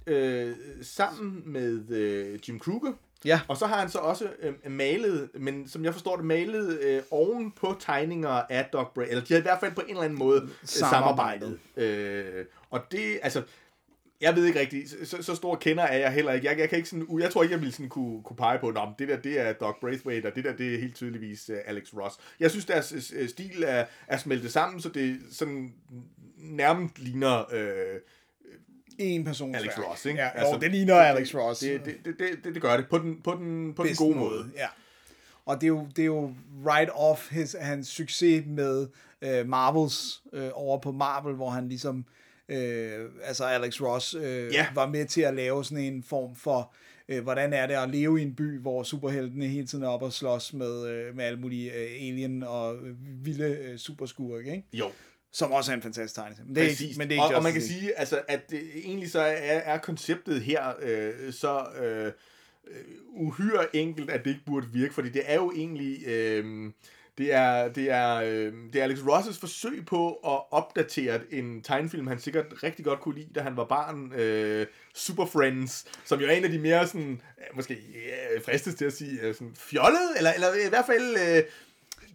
[0.07, 2.92] øh, sammen med øh, Jim Kruger.
[3.25, 3.41] Ja.
[3.49, 7.03] Og så har han så også øh, malet, men som jeg forstår det, malet øh,
[7.11, 10.03] oven på tegninger af Doc Bray, eller de har i hvert fald på en eller
[10.03, 11.59] anden måde øh, Samarbejdet.
[11.77, 12.37] samarbejdet.
[12.37, 13.43] Øh, og det, altså,
[14.21, 16.47] jeg ved ikke rigtigt, så, så stor kender er jeg heller ikke.
[16.47, 18.69] Jeg, jeg, kan ikke sådan, jeg tror ikke, jeg ville sådan kunne, kunne pege på,
[18.69, 21.57] at det der, det er Doc Braithwaite, og det der, det er helt tydeligvis uh,
[21.64, 22.16] Alex Ross.
[22.41, 25.75] Jeg synes, deres uh, stil er, er smeltet sammen, så det sådan
[26.37, 28.01] nærmest ligner øh,
[28.99, 29.55] En person.
[29.55, 30.20] Alex Ross, ikke?
[30.20, 31.61] Ja, Altså, jo, det ligner Alex Ross.
[31.61, 34.51] det, det, det, det, det, gør det på den, på den, på den gode måde.
[34.57, 34.66] Ja.
[35.46, 36.32] Og det er jo, det er jo
[36.66, 38.88] right off his, hans succes med
[39.22, 42.05] øh, Marvels øh, over på Marvel, hvor han ligesom,
[42.49, 44.66] øh, altså Alex Ross, øh, Ja.
[44.74, 46.72] var med til at lave sådan en form for,
[47.09, 50.07] øh, hvordan er det at leve i en by, hvor superheltene hele tiden er oppe
[50.07, 52.94] og slås med, øh, med alle mulige øh, alien og øh,
[53.24, 54.64] vilde øh, superskurke, ikke?
[54.72, 54.90] Jo,
[55.33, 56.47] Som også er en fantastisk tegneserie.
[56.47, 56.89] Men det er Præcis.
[56.89, 59.20] ikke, men det er ikke og, og man kan sige, altså, at det, egentlig så
[59.20, 62.12] er, er konceptet her øh, så øh,
[63.07, 66.07] uhyre enkelt, at det ikke burde virke, fordi det er jo egentlig...
[66.07, 66.72] Øh,
[67.18, 72.07] det er, det, er, øh, det er Alex Ross' forsøg på at opdatere en tegnefilm,
[72.07, 74.12] han sikkert rigtig godt kunne lide, da han var barn.
[74.12, 78.74] Øh, Super Friends, som jo er en af de mere sådan, øh, måske øh, fristes
[78.74, 81.16] til at sige, øh, sådan fjollet, eller, eller i hvert fald...
[81.37, 81.43] Øh,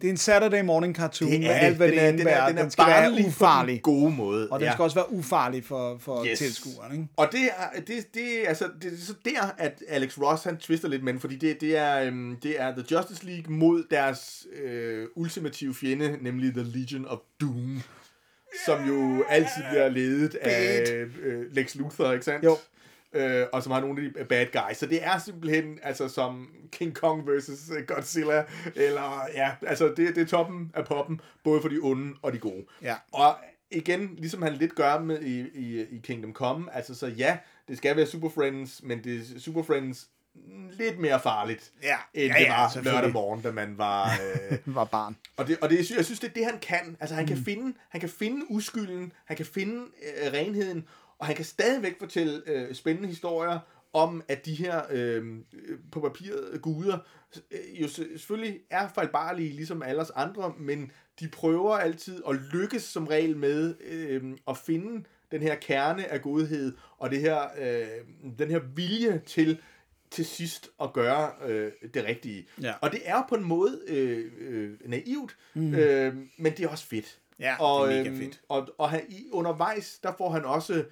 [0.03, 2.47] Det er en Saturday morning cartoon det med er alt, hvad den det er, indebærer.
[2.47, 3.81] den er, Den skal være barnlig på den ufarlig.
[3.81, 4.49] gode måde.
[4.49, 4.73] Og den ja.
[4.73, 6.39] skal også være ufarlig for, for yes.
[6.39, 7.07] Tilskueren, ikke?
[7.17, 10.57] Og det er, det, det, er, altså, det er så der, at Alex Ross han
[10.57, 13.83] twister lidt med den, fordi det, det, er, øhm, det er The Justice League mod
[13.91, 17.81] deres øh, ultimative fjende, nemlig The Legion of Doom,
[18.65, 20.83] som jo altid bliver ledet af
[21.23, 22.45] øh, Lex Luthor, ikke sandt?
[22.45, 22.57] Jo.
[23.13, 24.77] Øh, og som har nogle af de bad guys.
[24.77, 28.43] Så det er simpelthen altså som King Kong versus øh, Godzilla,
[28.75, 32.37] eller ja, altså det, det er toppen af poppen, både for de onde og de
[32.39, 32.65] gode.
[32.81, 32.95] Ja.
[33.11, 33.35] Og
[33.71, 37.37] igen, ligesom han lidt gør med i, i, i Kingdom Come, altså så ja,
[37.67, 40.07] det skal være Super Friends, men det er Super Friends
[40.79, 41.95] lidt mere farligt, Ja.
[42.13, 42.93] end Ja, det ja, var selvfølgelig.
[43.01, 44.09] lørdag morgen, da man var...
[44.51, 45.15] Øh, var barn.
[45.37, 46.97] og det, og det, jeg synes, det er det, han kan.
[46.99, 49.75] Altså, han kan finde, han kan finde uskylden, han kan finde
[50.25, 50.87] øh, renheden,
[51.23, 53.59] og han kan stadigvæk fortælle øh, spændende historier
[53.93, 55.25] om, at de her øh,
[55.91, 56.97] på papiret guder
[57.51, 62.35] øh, jo se- selvfølgelig er fejlbarlige, ligesom alle os andre, men de prøver altid at
[62.35, 67.41] lykkes som regel med øh, at finde den her kerne af godhed, og det her,
[67.59, 67.87] øh,
[68.39, 69.61] den her vilje til
[70.11, 72.47] til sidst at gøre øh, det rigtige.
[72.61, 72.73] Ja.
[72.81, 75.75] Og det er på en måde øh, øh, naivt, mm.
[75.75, 77.19] øh, men det er også fedt.
[77.39, 78.41] Ja, og, det er mega øhm, fedt.
[78.49, 80.83] Og, og han, i, undervejs, der får han også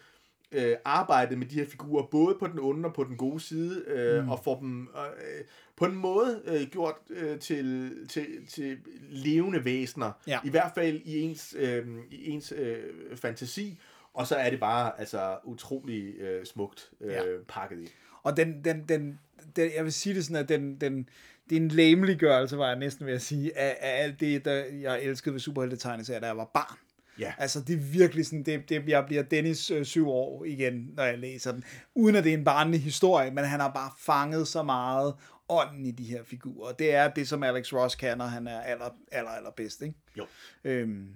[0.51, 3.83] øh, arbejdet med de her figurer, både på den onde og på den gode side,
[3.87, 4.29] øh, mm.
[4.29, 5.43] og får dem øh,
[5.75, 8.77] på en måde øh, gjort øh, til, til, til
[9.09, 10.11] levende væsener.
[10.27, 10.39] Ja.
[10.43, 12.77] I hvert fald i ens, øh, i ens øh,
[13.15, 13.79] fantasi.
[14.13, 17.21] Og så er det bare altså utrolig øh, smukt øh, Ja.
[17.47, 17.87] pakket i.
[18.23, 19.19] Og den, den, den,
[19.55, 21.09] den, jeg vil sige det sådan, at den, den,
[21.49, 24.53] det er en lameliggørelse, var jeg næsten ved at sige, af, af alt det, der
[24.81, 26.77] jeg elskede ved superheltetegneserier, da jeg var barn.
[27.21, 27.33] Ja.
[27.37, 31.03] Altså, det er virkelig sådan, det, det, jeg bliver Dennis øh, syv år igen, når
[31.03, 31.63] jeg læser den.
[31.95, 35.13] Uden at det er en barnlig historie, men han har bare fanget så meget
[35.49, 36.71] ånden i de her figurer.
[36.71, 39.95] Det er det, som Alex Ross kan, når han er aller, aller, aller bedst, ikke?
[40.17, 40.25] Jo.
[40.63, 41.07] Øhm,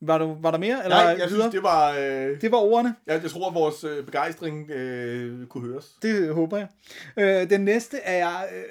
[0.00, 0.84] var, du, var der mere?
[0.84, 1.28] Eller Nej, jeg videre?
[1.28, 1.92] synes, det var...
[1.98, 2.94] Øh, det var ordene.
[3.06, 5.96] jeg, jeg tror, at vores øh, begejstring øh, kunne høres.
[6.02, 6.68] Det håber jeg.
[7.16, 8.62] Øh, den næste er jeg øh,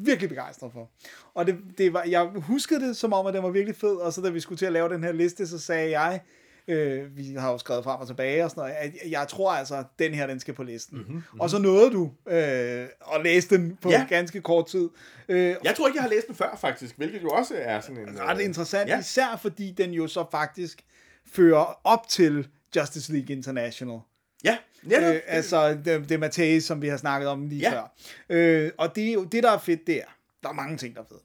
[0.00, 0.90] virkelig begejstret for.
[1.34, 4.12] Og det, det var, jeg huskede det som om, at den var virkelig fed, og
[4.12, 6.20] så da vi skulle til at lave den her liste, så sagde jeg,
[6.68, 8.74] Øh, vi har jo skrevet frem og tilbage og sådan noget.
[9.04, 10.98] Jeg, jeg tror altså, at den her, den skal på listen.
[10.98, 11.40] Mhm, Mm-hmm.
[11.40, 14.06] Og så nåede du øh, at læse den på Ja.
[14.08, 14.88] ganske kort tid.
[15.28, 17.98] Øh, Jeg tror ikke, jeg har læst den før, faktisk, hvilket jo også er sådan
[18.08, 18.20] en...
[18.20, 18.98] ret øh, interessant, ja.
[19.00, 20.84] især fordi den jo så faktisk
[21.26, 23.98] fører op til Justice League International.
[24.44, 25.14] Ja, netop.
[25.14, 27.72] Øh, altså det, det Matthäus, som vi har snakket om lige Ja.
[27.72, 27.94] før.
[28.28, 30.16] Øh, og det er jo det, der er fedt, det er.
[30.42, 31.22] Der er mange ting, der er fedt.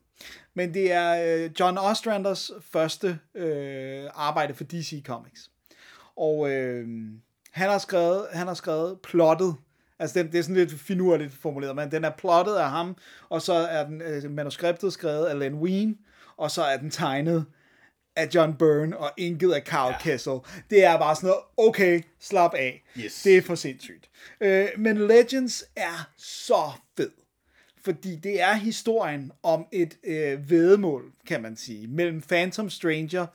[0.53, 5.51] Men det er øh, John Ostranders første øh, arbejde for DC Comics.
[6.17, 6.87] Og øh,
[7.51, 9.55] han har skrevet, han har skrevet plottet.
[9.99, 12.95] Altså den, det er sådan lidt finurligt formuleret, men den er plottet af ham,
[13.29, 15.97] og så er den øh, manuskriptet skrevet af Len Wein,
[16.37, 17.45] og så er den tegnet
[18.15, 19.97] af John Byrne og inket af Carl ja.
[19.99, 20.39] Kessel.
[20.69, 22.83] Det er bare sådan noget, okay, slap af.
[22.97, 23.23] Yes.
[23.23, 24.09] Det er for sindssygt.
[24.41, 27.11] Øh, men Legends er så fed.
[27.83, 33.25] Fordi det er historien om et øh, vedemål, kan man sige, mellem Phantom Stranger,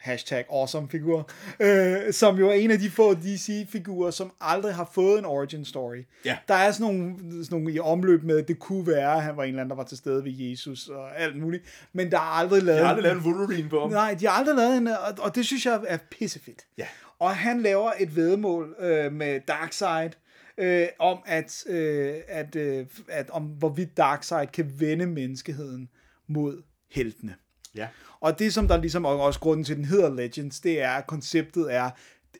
[0.00, 1.30] hashtag awesome figur,
[1.60, 5.64] øh, som jo er en af de få DC-figurer, som aldrig har fået en origin
[5.64, 6.04] story.
[6.24, 6.38] Ja.
[6.48, 9.36] Der er sådan nogle, sådan nogle i omløb med, at det kunne være, at han
[9.36, 12.16] var en eller anden, der var til stede ved Jesus og alt muligt, men der
[12.16, 12.78] er aldrig lavet...
[12.78, 13.90] Jeg har aldrig lavet en Wolverine på ham.
[13.90, 16.66] Nej, de har aldrig lavet en, og, og det synes jeg er pissefedt.
[16.78, 16.86] Ja.
[17.18, 20.10] Og han laver et vedmål øh, med Darkseid,
[20.58, 25.88] øh, om at, øh, at, øh, at om hvorvidt Darkseid kan vende menneskeheden
[26.26, 27.34] mod heltene.
[27.74, 27.88] Ja.
[28.20, 31.06] Og det, som der ligesom og også grunden til, den hedder Legends, det er, at
[31.06, 31.90] konceptet er,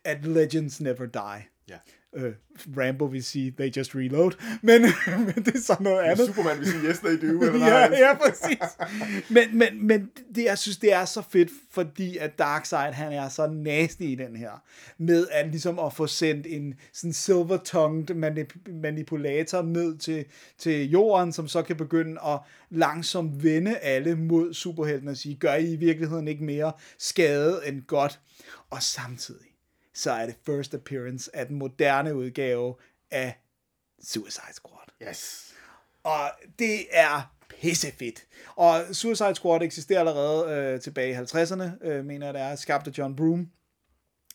[0.04, 1.46] at Legends never die.
[1.68, 1.78] Ja.
[2.16, 2.32] Øh,
[2.76, 4.30] Rambo vil sige, they just reload,
[4.62, 4.82] men,
[5.26, 6.26] men det er så noget andet.
[6.26, 7.40] Superman vil sige, yes, they do.
[7.42, 7.98] Eller ja, nej.
[7.98, 8.58] ja, præcis.
[9.30, 13.28] Men, men, men det, jeg synes, det er så fedt, fordi at Darkseid, han er
[13.28, 14.50] så nasty i den her,
[14.98, 20.24] med at ligesom at få sendt en sådan silver-tongued manip- manipulator ned til,
[20.58, 22.38] til jorden, som så kan begynde at
[22.70, 27.82] langsomt vende alle mod superhelten og sige, gør I i virkeligheden ikke mere skade end
[27.86, 28.20] godt.
[28.70, 29.49] Og samtidig,
[30.00, 32.74] så er det first appearance af den moderne udgave
[33.10, 33.38] af
[34.02, 35.08] Suicide Squad.
[35.08, 35.52] Yes.
[36.02, 38.24] Og det er pissefedt.
[38.56, 42.86] Og Suicide Squad eksisterer allerede øh, tilbage i 50'erne, øh, mener jeg det er, skabt
[42.86, 43.50] af John Broom.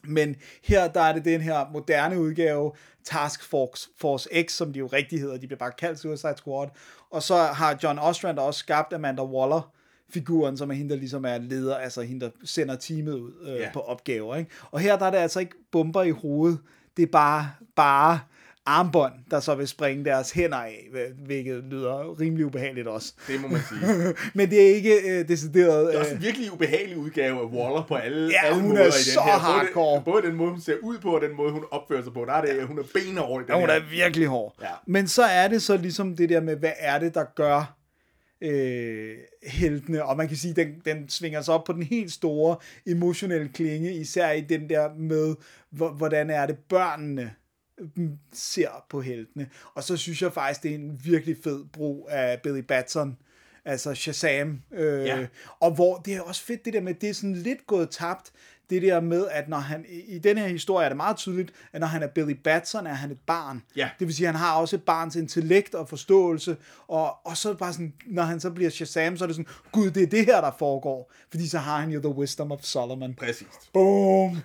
[0.03, 2.72] Men her der er det den her moderne udgave,
[3.03, 6.68] Task Force, Force X, som de jo rigtig hedder, de bliver bare kaldt Suicide Squad.
[7.09, 9.74] Og så har John Ostrander også skabt Amanda Waller,
[10.14, 13.53] figuren, som er hende, der ligesom er leder, altså hende, der sender teamet ud øh,
[13.56, 13.60] Ja.
[13.62, 13.74] yeah.
[13.74, 14.36] på opgaver.
[14.36, 14.51] Ikke?
[14.72, 16.60] Og her der er det altså ikke bomber i hovedet,
[16.97, 18.20] det er bare, bare
[18.68, 23.14] armbånd, der så vil springe deres hænder af, hvil- hvilket lyder rimelig ubehageligt også.
[23.28, 24.14] Det må man sige.
[24.38, 25.88] Men det er ikke øh, decideret...
[25.88, 28.72] Det er også Øh, en virkelig ubehagelig udgave af Waller på alle, Ja, alle hun
[28.72, 29.32] er måder i den så her.
[29.32, 29.95] Både hardcore.
[29.95, 32.26] Den, både den måde, hun ser ud på, og den måde, hun opfører sig på.
[32.26, 33.76] Der er det, hun er benhård i den Ja, hun her.
[33.76, 34.53] er virkelig hård.
[34.62, 34.68] Ja.
[34.88, 37.76] Men så er det så ligesom det der med, hvad er det, der gør
[38.46, 42.58] øh, heltene, og man kan sige, den, den svinger sig op på den helt store
[42.88, 45.36] emotionelle klinge, især i den der med,
[45.70, 47.34] hvor- hvordan er det børnene
[47.96, 49.50] mm, ser på heltene.
[49.74, 53.18] Og så synes jeg faktisk, det er en virkelig fed brug af Billy Batson,
[53.66, 54.62] altså Shazam.
[54.74, 55.26] Øh, Ja.
[55.60, 58.32] Og hvor det er også fedt det der med, det er sådan lidt gået tabt,
[58.70, 61.80] det der med, at når han, i, den her historie er det meget tydeligt, at
[61.80, 63.63] når han er Billy Batson, er han et barn.
[63.76, 63.89] Ja.
[63.99, 66.57] Det vil sige, at han har også et barns intellekt og forståelse,
[66.88, 69.91] og, og så bare sådan, når han så bliver Shazam, så er det sådan, gud,
[69.91, 71.11] det er det her, der foregår.
[71.30, 73.13] Fordi så har han jo The Wisdom of Solomon.
[73.13, 73.47] Præcis.
[73.74, 74.32] Boom!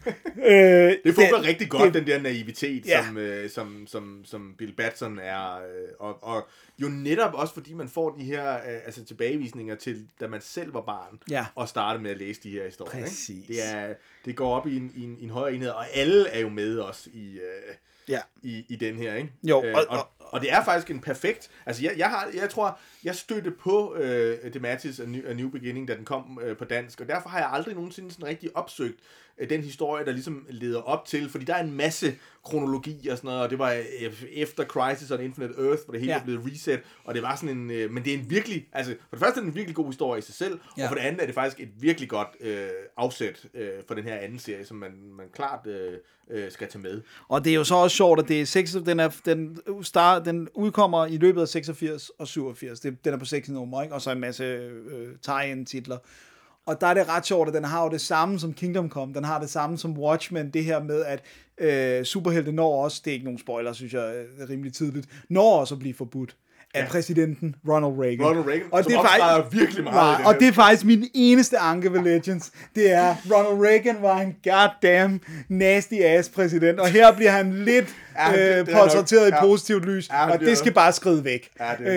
[0.46, 3.04] øh, Det fungerer rigtig godt, det- den der naivitet, Ja.
[3.06, 5.54] som, øh, som, som, som Bill Batson er.
[5.56, 5.62] Øh,
[6.00, 6.48] og, og
[6.82, 10.74] jo netop også, fordi man får de her øh, altså tilbagevisninger til, da man selv
[10.74, 11.46] var barn, Ja.
[11.54, 13.02] og startede med at læse de her historier.
[13.02, 13.28] Præcis.
[13.50, 13.52] Ikke?
[13.52, 16.28] Det, er, det går op i en, i, en, i en højere enhed, og alle
[16.28, 17.32] er jo med os i...
[17.38, 17.74] Øh,
[18.08, 18.20] Ja.
[18.42, 19.32] i, i den her, ikke?
[19.42, 21.50] Jo, øh, og- og, og, det er faktisk en perfekt...
[21.66, 25.48] Altså, jeg, jeg, har, jeg tror, jeg stødte på øh, Dematis A New, A New
[25.48, 28.56] Beginning, da den kom øh, på dansk, og derfor har jeg aldrig nogensinde sådan rigtig
[28.56, 28.98] opsøgt
[29.38, 32.14] øh, den historie, der ligesom leder op til, fordi der er en masse
[32.44, 36.00] kronologi og sådan noget, og det var øh, efter Crisis on Infinite Earth, hvor det
[36.00, 36.22] hele ja.
[36.24, 37.70] blev reset, og det var sådan en...
[37.70, 38.68] Øh, men det er en virkelig...
[38.72, 40.82] Altså, for det første er det en virkelig god historie i sig selv, Ja.
[40.82, 44.04] og for det andet er det faktisk et virkelig godt øh, afsæt øh, for den
[44.04, 45.92] her anden serie, som man, man klart øh,
[46.30, 47.02] øh, skal tage med.
[47.28, 50.19] Og det er jo så også sjovt, at det er 6, den, er, den, start,
[50.24, 52.80] den udkommer i løbet af 86 og 87.
[52.80, 53.94] Det, den er på 6 numre, ikke?
[53.94, 55.98] og så en masse øh, tie titler.
[56.66, 59.14] Og der er det ret sjovt, at den har jo det samme som Kingdom Come.
[59.14, 60.50] Den har det samme som Watchmen.
[60.50, 61.22] Det her med, at
[61.58, 65.60] øh, superhelte når også, det er ikke nogen spoiler, synes jeg, øh, rimelig tidligt, når
[65.60, 66.36] også at blive forbudt
[66.74, 68.26] af præsidenten Ronald Reagan.
[68.26, 72.00] Ronald Reagan, som optræder virkelig meget den Og det er faktisk min eneste anke ved
[72.02, 72.50] Legends.
[72.74, 77.94] Det er, Ronald Reagan var en goddamn nasty ass præsident, og her bliver han lidt
[78.18, 79.40] Ja, det- øh, det er portrætteret i ja.
[79.44, 81.48] positivt lys, Ja, og det er det skal bare skride væk.
[81.60, 81.92] Ja, det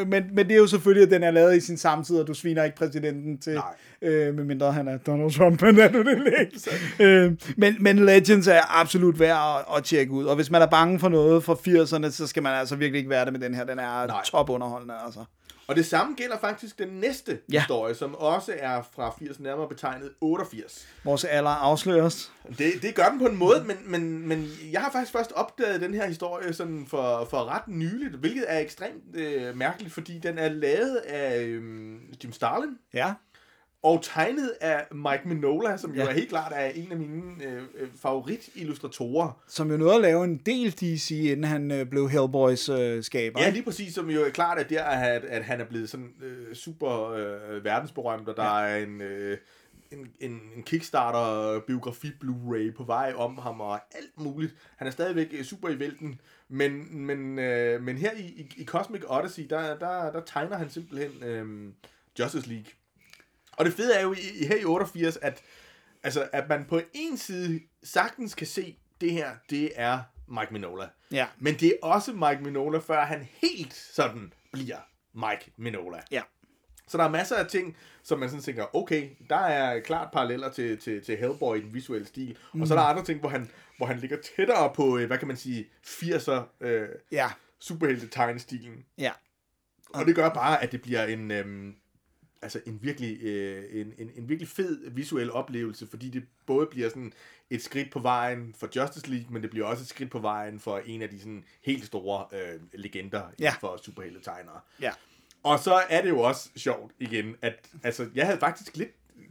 [0.00, 2.26] øh, men, men det er jo selvfølgelig, at den er lavet i sin samtid, og
[2.26, 3.62] du sviner ikke præsidenten til, Nej.
[4.02, 7.04] Øh, medmindre han er Donald Trump, men er du det ikke?
[7.04, 10.66] øh, men, men Legends er absolut værd at, at tjekke ud, og hvis man er
[10.66, 13.54] bange for noget fra 80'erne, så skal man altså virkelig ikke være det med den
[13.54, 13.64] her.
[13.64, 14.22] Den er Nej.
[14.24, 15.24] topunderholdende, altså.
[15.66, 17.58] Og det samme gælder faktisk den næste Ja.
[17.60, 20.86] historie, som også er fra 80, nærmere betegnet 88.
[21.04, 22.32] Vores alder afsløres.
[22.58, 25.80] Det, det gør den på en måde, men, men, men jeg har faktisk først opdaget
[25.80, 30.38] den her historie sådan for, for ret nyligt, hvilket er ekstremt øh, mærkeligt, fordi den
[30.38, 31.62] er lavet af øh,
[32.24, 33.12] Jim Starlin Ja.
[33.82, 36.02] Og tegnet af Mike Minola, som ja.
[36.02, 39.42] jo er helt klart er en af mine øh, øh, favoritillustratorer.
[39.48, 43.40] Som jo nåede at lave en del DC, inden han øh, blev Hellboys øh, skaber.
[43.40, 46.10] Ja, lige præcis, som jo er klart, at der at, at han er blevet sådan
[46.22, 48.68] øh, super øh, verdensberømt, og der ja.
[48.68, 49.38] er en, øh,
[49.90, 54.54] en, en, en Kickstarter-biografi Blu-ray på vej om ham og alt muligt.
[54.76, 58.64] Han er stadigvæk øh, super i vælten, men, men, øh, men her i, i, i
[58.64, 61.72] Cosmic Odyssey, der, der, der tegner han simpelthen øh,
[62.18, 62.72] Justice League.
[63.56, 65.42] Og det fede er jo i, her i 88, at,
[66.02, 70.88] altså, at man på en side sagtens kan se, det her, det er Mike Minola.
[71.10, 71.26] Ja.
[71.38, 74.78] Men det er også Mike Minola, før han helt sådan bliver
[75.14, 76.00] Mike Minola.
[76.10, 76.22] Ja.
[76.88, 80.50] Så der er masser af ting, som man sådan tænker, okay, der er klart paralleller
[80.50, 82.36] til, til, til Hellboy i den visuelle stil.
[82.54, 82.60] Mm.
[82.62, 85.18] Og så er der andre ting, hvor han, hvor han ligger tættere på, øh, hvad
[85.18, 87.30] kan man sige, 80'er øh, Ja.
[87.58, 88.84] superhelte tegnestilen.
[88.98, 89.12] Ja.
[89.94, 91.74] Og det gør bare, at det bliver en, øhm,
[92.42, 96.88] altså en, virkelig, øh, en, en, en virkelig fed visuel oplevelse, fordi det både bliver
[96.88, 97.12] sådan
[97.50, 100.60] et skridt på vejen for Justice League, men det bliver også et skridt på vejen
[100.60, 103.54] for en af de sådan helt store øh, legender Ja.
[103.60, 104.60] for superhelte-tegnere.
[104.80, 104.92] Ja.
[105.42, 108.90] Og så er det jo også sjovt igen, at altså, jeg havde faktisk lidt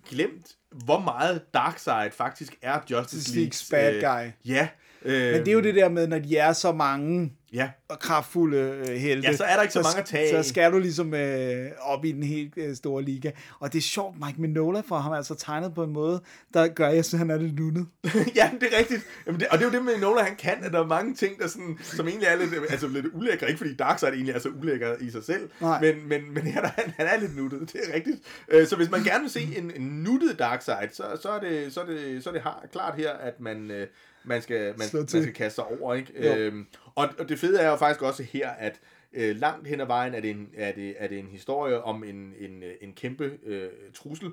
[0.10, 4.52] glemt, hvor meget Darkseid faktisk er Justice Leagues bad øh, guy.
[4.52, 4.70] Ja.
[5.06, 8.00] Øh, Men det er jo det der med, når de er så mange Ja, og
[8.00, 9.28] kraftfulde øh, helte.
[9.28, 12.06] Ja, så er der ikke så mange at tage Så skal du ligesom øh, op
[12.06, 13.32] i den helt øh, store liga.
[13.60, 16.22] Og det er sjovt, Mike Minola for ham er altså tegnet på en måde,
[16.54, 17.86] der gør, at jeg synes, han er lidt nuttet.
[18.36, 19.02] ja, det er rigtigt.
[19.28, 21.16] Jamen det, og det er jo det med Nolan, han kan, at der er mange
[21.16, 23.48] ting, der sådan, som egentlig er lidt, altså lidt ulækre.
[23.48, 25.82] Ikke fordi Darkseid egentlig er så ulækker i sig selv, Nej.
[25.82, 28.18] men, men, men her, der, han, han er lidt nuttet, det er rigtigt.
[28.50, 31.74] Øh, Så hvis man gerne vil se en, en nuttet Darkseid, så, så, er det,
[31.74, 33.88] så, er det, så er det klart her, at man, øh,
[34.24, 35.94] man, skal, man, man skal kaste sig over.
[35.94, 36.28] Ikke?
[36.28, 36.36] Jo.
[36.36, 38.80] Øhm, og, og det fede er jo faktisk også her, at
[39.14, 42.04] øh, langt hen ad vejen er det en, er det, er det en historie om
[42.04, 44.30] en, en, øh, en kæmpe øh, trussel,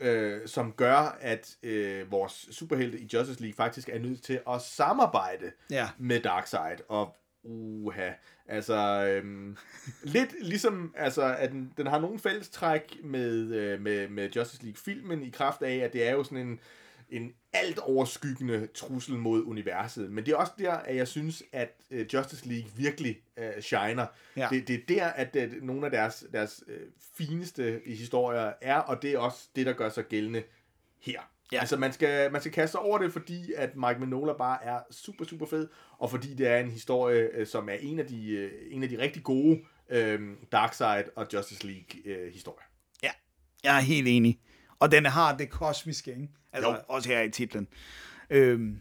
[0.00, 4.62] øh, som gør, at øh, vores superhelte i Justice League faktisk er nødt til at
[4.62, 5.88] samarbejde Ja.
[5.98, 6.76] med Darkseid.
[6.88, 8.10] Og uha,
[8.48, 9.56] altså øhm,
[10.02, 15.22] lidt ligesom, altså, at den, den har nogle fællestræk med, øh, med, med Justice League-filmen
[15.22, 16.60] i kraft af, at det er jo sådan en,
[17.12, 20.10] en alt overskyggende trussel mod universet.
[20.10, 24.06] Men det er også der, at jeg synes, at øh, Justice League virkelig øh, shiner.
[24.36, 24.48] Ja.
[24.50, 26.80] Det, det er der, at, at nogle af deres, deres øh,
[27.16, 30.42] fineste historier er, og det er også det, der gør sig gældende
[31.00, 31.20] her.
[31.52, 31.60] Ja.
[31.60, 34.80] Altså, man skal, man skal kaste sig over det, fordi at Mike Minola bare er
[34.90, 38.30] super, super fed, og fordi det er en historie, øh, som er en af de,
[38.30, 39.60] øh, en af de rigtig gode
[39.90, 40.20] øh,
[40.52, 42.34] Darkseid og Justice League øh.
[43.02, 43.10] Ja,
[43.64, 44.40] jeg er helt enig.
[44.82, 46.28] Og den har det kosmiske, ikke?
[46.52, 46.76] Altså, Jo.
[46.88, 47.68] også her i titlen.
[48.30, 48.78] Øhm,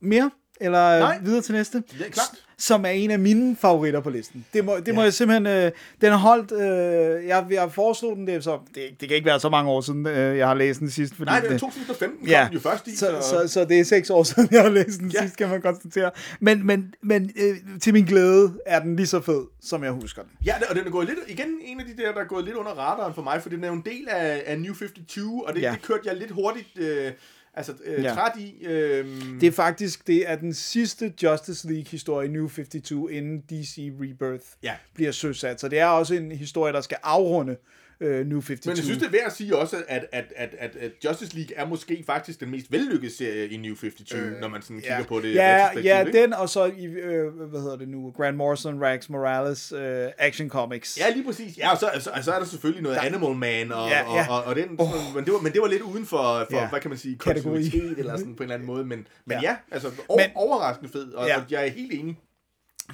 [0.00, 0.30] mere?
[0.60, 1.18] Eller Nej.
[1.22, 1.82] videre til næste?
[2.00, 2.26] Ja, klart.
[2.60, 4.46] Som er en af mine favoritter på listen.
[4.52, 5.04] Det må, det må Ja.
[5.04, 5.46] jeg simpelthen...
[5.46, 6.52] Øh, den har holdt...
[6.52, 9.80] Øh, jeg, jeg foreslog den, det, så, det, det kan ikke være så mange år
[9.80, 11.14] siden, øh, jeg har læst den sidst.
[11.14, 13.80] Fordi Nej, det er 2015 kom Ja, den jo først i, så, så, så det
[13.80, 15.20] er seks år siden, jeg har læst den Ja.
[15.22, 16.10] sidst, kan man konstatere.
[16.40, 20.22] Men, men, men øh, til min glæde er den lige så fed, som jeg husker
[20.22, 20.30] den.
[20.46, 22.56] Ja, og den er gået lidt, igen en af de der, der er gået lidt
[22.56, 25.54] under radaren for mig, for den er jo en del af, af New 52, og
[25.54, 25.62] det.
[25.62, 25.70] Ja.
[25.72, 27.12] det kørte jeg lidt hurtigt øh,
[27.58, 28.14] altså, øh, Ja.
[28.14, 28.54] træt i.
[28.64, 29.06] Øh,
[29.40, 34.44] Det er faktisk det er den sidste Justice League-historie i New 52, inden DC Rebirth
[34.62, 34.74] Ja.
[34.94, 35.60] bliver søsat.
[35.60, 37.56] Så det er også en historie, der skal afrunde
[38.00, 38.66] øh, New 52.
[38.66, 41.36] Men jeg synes, det er værd at sige også, at, at, at, at, at Justice
[41.36, 44.76] League er måske faktisk den mest vellykkede serie i New 52, øh, når man sådan
[44.76, 45.02] kigger ja.
[45.04, 46.22] på det ja, ja, ikke?
[46.22, 50.48] den og så i, øh, hvad hedder det nu, Grant Morrison, Rax Morales, øh, Action
[50.48, 50.98] Comics.
[51.00, 51.58] Ja, lige præcis.
[51.58, 53.02] Ja, og så, altså, så er der selvfølgelig noget der...
[53.04, 54.28] Animal Man, og, Ja, ja.
[54.28, 54.88] og, og, og den, oh.
[55.14, 56.68] men, det var, men det var lidt uden for, for Ja.
[56.68, 57.62] hvad kan man sige, Kategori.
[57.62, 58.84] kontinuitet, eller sådan på en eller anden måde.
[58.84, 59.50] Men, men ja.
[59.50, 59.56] Ja.
[59.70, 61.36] altså o- Men- overraskende fed, og, Ja.
[61.36, 62.18] og jeg er helt enig.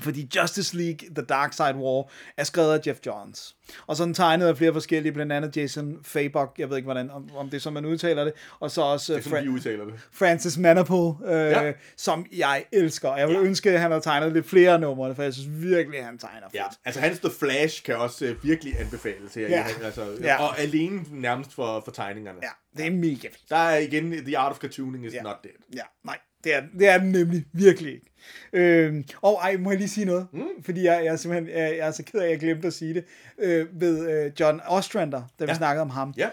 [0.01, 3.57] Fordi Justice League The Dark Side War er skrevet af Jeff Johns.
[3.87, 7.11] Og så den tegnet af flere forskellige, blandt andet Jason Fabok, jeg ved ikke, hvordan,
[7.11, 9.55] om, om det er, som man udtaler det, og så også Det sådan, vi Fra-
[9.55, 9.95] udtaler det.
[10.13, 11.73] Francis Manapul, øh, Ja.
[11.97, 13.17] som jeg elsker.
[13.17, 13.41] Jeg vil ja.
[13.41, 16.41] ønske, at han havde tegnet lidt flere numre, for jeg synes virkelig, at han tegner
[16.47, 16.55] fedt.
[16.55, 19.49] Ja, altså hans The Flash kan også øh, virkelig anbefales her.
[19.49, 19.67] Ja.
[19.85, 20.43] Altså, Ja.
[20.43, 22.39] Og alene nærmest for, for tegningerne.
[22.43, 22.49] ja,
[22.83, 23.51] det er mega fedt.
[23.51, 25.23] Der er igen, The Art of Cartooning is Ja.
[25.23, 25.53] not dead.
[25.77, 28.07] Ja, nej, det er, det er den nemlig virkelig ikke.
[28.53, 30.27] Øhm, og ej, må jeg lige sige noget?
[30.33, 30.63] Mm.
[30.65, 32.73] Fordi jeg, jeg er simpelthen jeg, jeg er så ked af, at jeg glemte at
[32.75, 33.05] sige det.
[33.39, 35.57] Øh, ved øh, John Ostrander, da vi Ja.
[35.57, 36.15] snakkede om ham.
[36.17, 36.29] Ja,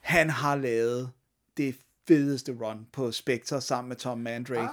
[0.00, 1.10] Han har lavet
[1.56, 1.74] det
[2.08, 4.60] fedeste run på Spectre sammen med Tom Mandrake.
[4.62, 4.68] Ah.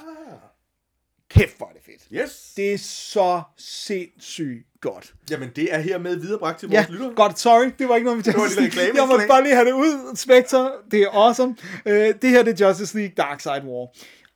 [1.30, 2.24] Kæft, hvor er det fedt.
[2.24, 2.54] yes.
[2.58, 5.14] Det er så sindssygt godt.
[5.32, 7.14] Jamen, det er hermed viderebragt til vores Ja, lyttere.
[7.16, 9.56] godt, sorry, det var ikke noget, vi var en lille reklame, Jeg må bare lige
[9.56, 11.56] have det ud, Spectre, det er awesome.
[11.86, 13.88] Øh, det her, det er Justice League Dark Side War.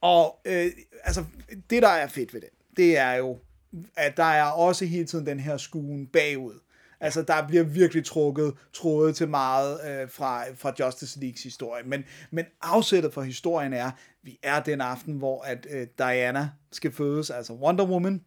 [0.02, 0.72] Og øh,
[1.04, 1.24] altså,
[1.70, 3.40] det der er fedt ved det, det er jo,
[3.96, 6.60] at der er også hele tiden den her skuen bagud.
[7.00, 11.84] Altså, der bliver virkelig trukket tråde til meget øh, fra, fra Justice Leagues historie.
[11.84, 13.92] Men, men afsættet for historien er,
[14.24, 18.22] vi er den aften, hvor at øh, Diana skal fødes, altså Wonder Woman,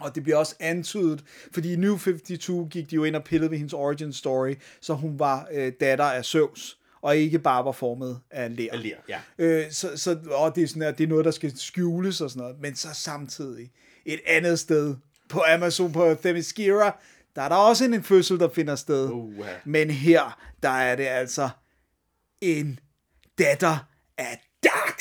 [0.00, 3.50] og det bliver også antydet, fordi i New 52 gik de jo ind og pillede
[3.50, 7.72] ved hendes origin story, så hun var øh, datter af Zeus, og ikke bare var
[7.72, 8.72] formet af ler.
[8.72, 9.20] Af ler, ja.
[9.38, 12.30] Øh, så, så og det, er sådan, at det er noget, der skal skjules og
[12.30, 13.70] sådan noget, men så samtidig
[14.04, 14.96] et andet sted
[15.28, 16.98] på Amazon på Themyscira,
[17.36, 19.10] der er der også en, en fødsel, der finder sted.
[19.10, 19.50] Uha.
[19.64, 21.48] Men her, der er det altså
[22.40, 22.78] en
[23.38, 23.88] datter
[24.18, 24.51] af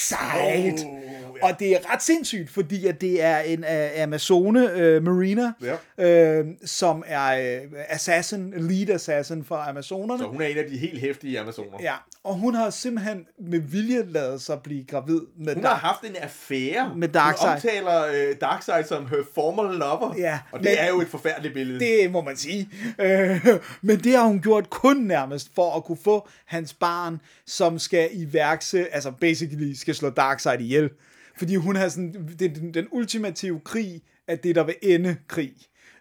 [0.09, 0.85] Darkseid.
[0.85, 0.97] Oh,
[1.41, 4.59] Og det er ret sindssygt, fordi at det er en uh, Amazone
[4.97, 5.51] uh, Marina,
[5.97, 6.39] Ja.
[6.41, 10.19] uh, som er uh, assassin, lead assassin for Amazonerne.
[10.23, 11.77] Så hun er en af de helt hæftige amazoner.
[11.81, 11.93] Ja,
[12.23, 16.03] og hun har simpelthen med vilje lavet sig blive gravid med Hun Dark- har haft
[16.03, 16.93] en affære.
[16.95, 17.47] Med Darkseid.
[17.49, 20.13] Hun omtaler øh, Darkseid som her former lover.
[20.17, 21.79] Ja, og det men- er jo et forfærdeligt billede.
[21.79, 22.69] Det må man sige.
[22.99, 23.45] Øh,
[23.81, 28.09] men det har hun gjort kun nærmest for at kunne få hans barn, som skal
[28.13, 30.89] iværkse, altså basically skal slå Darkseid ihjel.
[31.37, 35.15] Fordi hun har sådan, det er den, den ultimative krig, at det der vil ende
[35.27, 35.53] krig.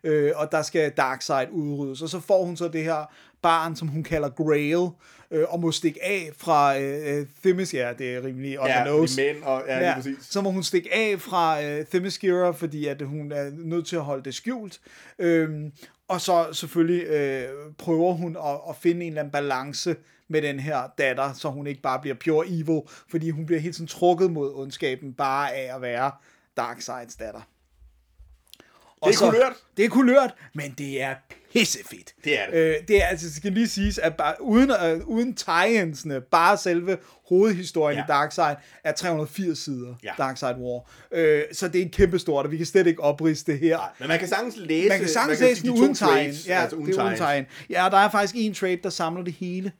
[0.05, 2.03] Øh, og der skal Darkseid udryddes.
[2.03, 3.13] Og så får hun så det her
[3.43, 4.89] barn, som hun kalder Grail,
[5.31, 8.85] øh, og må stikke af fra øh, Themis, ja, det er rimelig on ja, the
[8.85, 9.23] nose.
[9.23, 9.95] mænd, og, ja, ja.
[9.95, 10.17] præcis.
[10.21, 14.03] Så må hun stikke af fra øh, Themyscira, fordi at hun er nødt til at
[14.03, 14.81] holde det skjult.
[15.19, 15.73] Øhm,
[16.09, 19.97] og så selvfølgelig øh, prøver hun at, at finde en eller anden balance
[20.31, 23.75] med den her datter, så hun ikke bare bliver pure evil, fordi hun bliver helt
[23.75, 26.11] sådan trukket mod ondskaben bare af at være
[26.57, 27.41] Darkseids datter.
[29.03, 29.53] Og Det er kulørt.
[29.77, 31.15] Det er kulørt, men det er
[31.53, 32.15] pissefedt.
[32.25, 32.57] Det er det.
[32.57, 35.95] Øh, det er altså, skal lige siges, at bare, uden, øh, uden tie
[36.31, 38.05] bare selve hovedhistorien Ja.
[38.05, 40.13] i Darkseid er 380 sider, Ja.
[40.19, 40.91] Darkseid War.
[41.13, 43.79] Øh, så det er kæmpestort, og vi kan slet ikke opriste det her.
[43.99, 46.31] Men man kan sagtens læse, Man kan sagtens sige, læse den uden tegn.
[46.47, 47.47] Ja, altså uden det er uden tegn.
[47.71, 49.73] Ja, der er faktisk en trade, der samler det hele.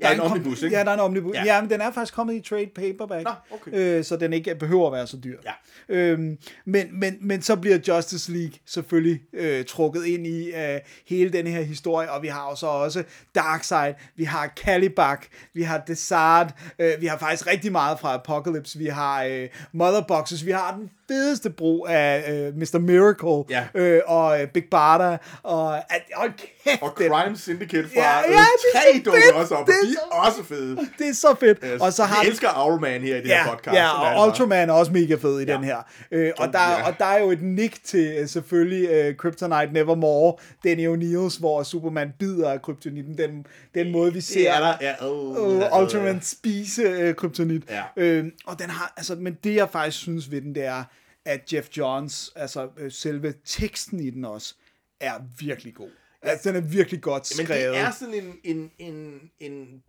[0.00, 0.76] Ja, Der er en kom- omnibus, ikke?
[0.76, 1.34] Ja, der er en omnibus.
[1.34, 1.44] Ja.
[1.44, 3.24] Ja, ja men den er faktisk kommet i trade paperback.
[3.24, 3.98] Nå, okay.
[3.98, 5.38] øh, så den ikke behøver at være så dyr.
[5.44, 5.52] Ja.
[5.88, 11.32] Øhm, men, men, men så bliver Justice League selvfølgelig øh, trukket ind i øh, hele
[11.32, 15.78] den her historie, og vi har jo så også Darkseid, vi har Calibak, vi har
[15.86, 20.74] Desart, øh, vi har faktisk rigtig meget fra Apocalypse, vi har øh, Motherboxes, vi har
[20.76, 22.78] den fedeste bro af øh, Mr.
[22.78, 23.80] Miracle, Ja.
[23.80, 26.32] øh, og øh, Big Barda, og at, hold
[26.64, 29.20] kæft, Og den- Crime Syndicate fra Ja, ja, ja, ja, det er tre så dukker
[29.22, 29.34] fedt.
[29.36, 30.76] også op, og Det er de er også fede.
[30.98, 31.58] det er så fedt.
[31.64, 31.80] Yes.
[31.80, 33.74] Og så har Vi elsker Owlman her i det ja, her podcast.
[33.76, 34.26] Ja, er og bare.
[34.28, 35.52] Ultraman er også mega fed i ja.
[35.54, 35.76] den her.
[36.10, 36.86] Øh, og, der, ja.
[36.88, 40.34] og der er jo et nick til uh, selvfølgelig uh, Kryptonite Nevermore,
[40.64, 43.18] Danny O'Neills, hvor Superman bider af kryptonitten.
[43.18, 44.94] Den, den måde, vi ser er der, ja.
[45.08, 45.36] Oh,
[45.72, 47.62] uh, Ultraman spise uh, kryptonit.
[47.70, 47.82] Ja.
[47.96, 50.84] Øh, og den har, altså, men det jeg faktisk synes ved den, det er,
[51.24, 54.54] at Jeff Johns, altså øh, selve teksten i den også,
[55.00, 55.90] er virkelig god.
[56.22, 57.74] Altså, den er virkelig godt Men skrevet.
[57.74, 59.82] det er sådan en, en, en, en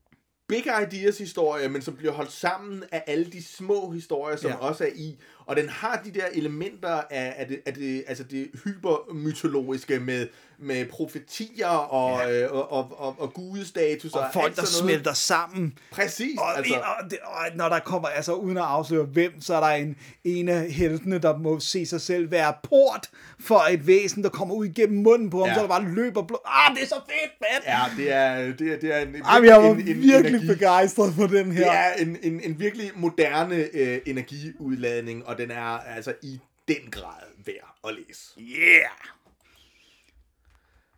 [0.47, 4.57] big ideas historie, men som bliver holdt sammen af alle de små historier, som ja.
[4.57, 5.19] også er i.
[5.49, 10.27] Og den har de der elementer af, af, det, af det, altså det hypermytologiske med,
[10.59, 12.43] med profetier og, Ja.
[12.45, 14.13] øh, og, og, og, og gudestatus.
[14.13, 15.73] og folk, der smelter sammen.
[15.91, 16.39] Præcis.
[16.39, 19.59] Og, altså, og, det, og når der kommer, altså uden at afsløre hvem, så er
[19.59, 23.07] der en, en af heltene, der må se sig selv være port
[23.39, 25.53] for et væsen, der kommer ud igennem munden på ham, Ja.
[25.55, 26.39] så der bare løber blod.
[26.45, 27.63] Ah, det er så fedt, mand!
[27.65, 30.47] Ja, det er, det er, det er en, Ej, jeg var en, en, virkelig energi.
[30.47, 31.63] begejstret for den her.
[31.63, 36.91] Det er en, en, en virkelig moderne øh, energiudladning, og den er altså i den
[36.91, 38.21] grad værd at læse.
[38.39, 38.89] Yeah!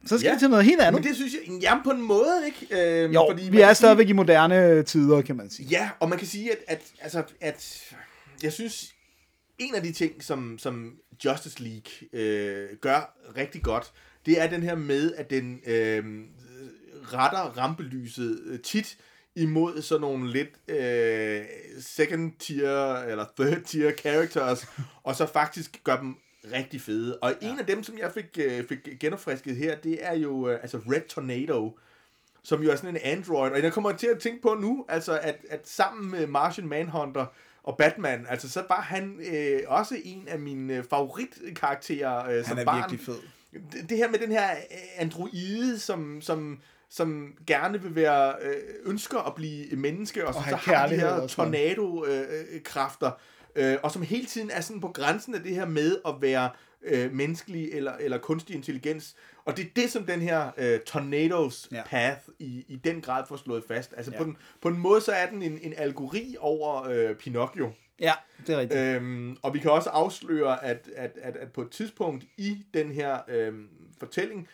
[0.06, 0.34] Så skal Ja.
[0.34, 1.02] vi til noget helt andet.
[1.02, 3.02] Men det synes jeg, jamen på en måde, ikke?
[3.04, 5.68] Øhm, jo, fordi vi er sige- stadigvæk i moderne tider, kan man sige.
[5.68, 7.89] Ja, og man kan sige, at, at, altså, at
[8.44, 8.94] jeg synes,
[9.58, 13.92] en af de ting, som, som Justice League øh, gør rigtig godt,
[14.26, 16.04] det er den her med, at den øh,
[17.04, 18.98] retter rampelyset øh, tit
[19.36, 21.46] imod sådan nogle lidt øh,
[21.80, 24.68] second tier eller third tier characters,
[25.04, 26.16] og så faktisk gør dem
[26.54, 27.18] rigtig fede.
[27.18, 27.52] Og ja.
[27.52, 30.78] en af dem, som jeg fik, øh, fik genopfrisket her, det er jo øh, altså
[30.78, 31.78] Red Tornado,
[32.44, 33.52] som jo er sådan en android.
[33.52, 37.26] Og jeg kommer til at tænke på nu, altså at, at sammen med Martian Manhunter
[37.64, 42.58] og Batman, altså så var han øh, også en af mine øh, favoritkarakterer øh, som
[42.58, 42.78] Han er barn.
[42.78, 43.22] virkelig fed.
[43.72, 46.60] Det, det her med den her øh, androide, som, som,
[46.92, 48.54] som gerne vil være, øh,
[48.86, 51.52] ønsker at blive menneske, og, og så, har de her og sådan.
[51.52, 53.12] tornado-kræfter,
[53.56, 56.50] øh, og som hele tiden er sådan på grænsen af det her med at være
[56.84, 59.16] øh, menneskelig eller, eller kunstig intelligens.
[59.46, 61.84] Og det er det, som den her øh, Tornadoes Ja.
[61.86, 63.94] Path i, i den grad får slået fast.
[63.98, 64.18] Altså ja.
[64.18, 67.72] på, den, på en måde, så er den en, en algori over øh, Pinocchio.
[68.00, 68.14] Ja,
[68.48, 68.80] det er rigtigt.
[68.80, 72.92] Øhm, og vi kan også afsløre, at, at, at, at på et tidspunkt i den
[72.92, 73.68] her øhm,
[74.00, 74.48] fortælling,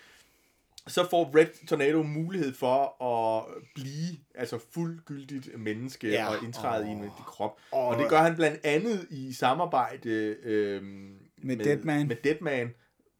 [0.87, 3.43] så får Red Tornado mulighed for at
[3.75, 6.27] blive altså fuldgyldigt menneske Ja.
[6.29, 6.87] og indtræde oh.
[6.89, 7.57] i en menneskelig krop.
[7.71, 11.13] Og- Og det gør han blandt andet i samarbejde øhm,
[11.43, 12.07] Med Deadman.
[12.07, 12.73] Med Deadman.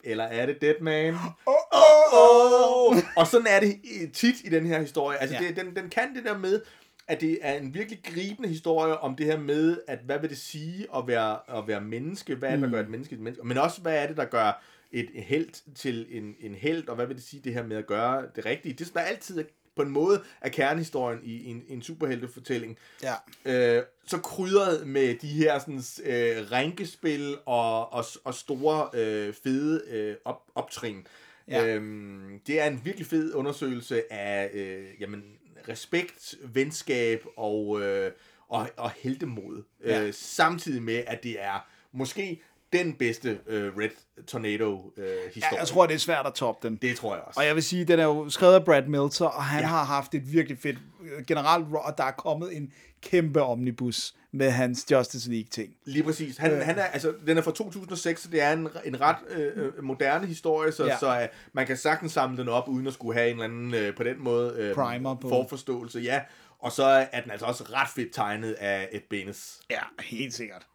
[0.03, 1.13] Eller er det Deadman?
[1.45, 2.97] Oh, oh, oh.
[3.17, 5.17] Og sådan er det øh, tit i den her historie.
[5.17, 5.47] Altså, Ja.
[5.47, 6.61] det, den, den kan det der med,
[7.07, 10.37] at det er en virkelig gribende historie om det her med, at hvad vil det
[10.37, 12.35] sige at være, at være menneske?
[12.35, 12.73] Hvad er det, der Mm.
[12.73, 13.47] gør et menneske et menneske?
[13.47, 17.05] Men også, hvad er det, der gør et held til en, en held, og hvad
[17.05, 18.73] vil det sige det her med at gøre det rigtige?
[18.73, 19.45] Det er altid
[19.77, 22.77] på en måde er kernehistorien i en, en superheltefortælling.
[23.03, 23.13] Ja.
[23.45, 29.81] Øh, så krydret med de her sådan, øh, rænkespil og, og, og store øh, fede
[29.89, 31.07] øh, op, optrin.
[31.47, 31.65] Ja.
[31.65, 35.23] Øhm, det er en virkelig fed undersøgelse af øh, jamen,
[35.69, 38.11] respekt, venskab og, øh,
[38.47, 39.63] og, og heltemod.
[39.85, 40.03] Ja.
[40.03, 42.41] Øh, samtidig med, at det er måske
[42.73, 43.89] den bedste øh, Red
[44.27, 45.53] Tornado-historie.
[45.53, 46.75] ja, jeg tror, det er svært at toppe den.
[46.77, 47.39] det tror jeg også.
[47.39, 49.67] Og jeg vil sige, den er jo skrevet af Brad Meltzer, og han ja.
[49.67, 54.51] Har haft et virkelig fedt øh, generelt, og der er kommet en kæmpe omnibus med
[54.51, 55.73] hans Justice League-ting.
[55.85, 56.37] Lige præcis.
[56.37, 56.57] Han, Øh.
[56.57, 56.63] øh.
[56.65, 59.83] han er, altså, den er fra 2006, så det er en, en ret øh, øh,
[59.83, 60.97] moderne historie, så, ja.
[60.97, 63.73] så øh, man kan sagtens samle den op, uden at skulle have en eller anden,
[63.73, 65.29] øh, på den måde, øh, Primer på.
[65.29, 65.99] forforståelse.
[65.99, 66.21] Ja,
[66.59, 69.59] og så er den altså også ret fedt tegnet af et Benes.
[69.69, 70.67] Ja, helt sikkert.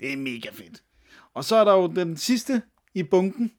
[0.00, 0.82] Det er mega fedt.
[1.34, 2.62] Og så er der jo den sidste
[2.94, 3.52] i bunken.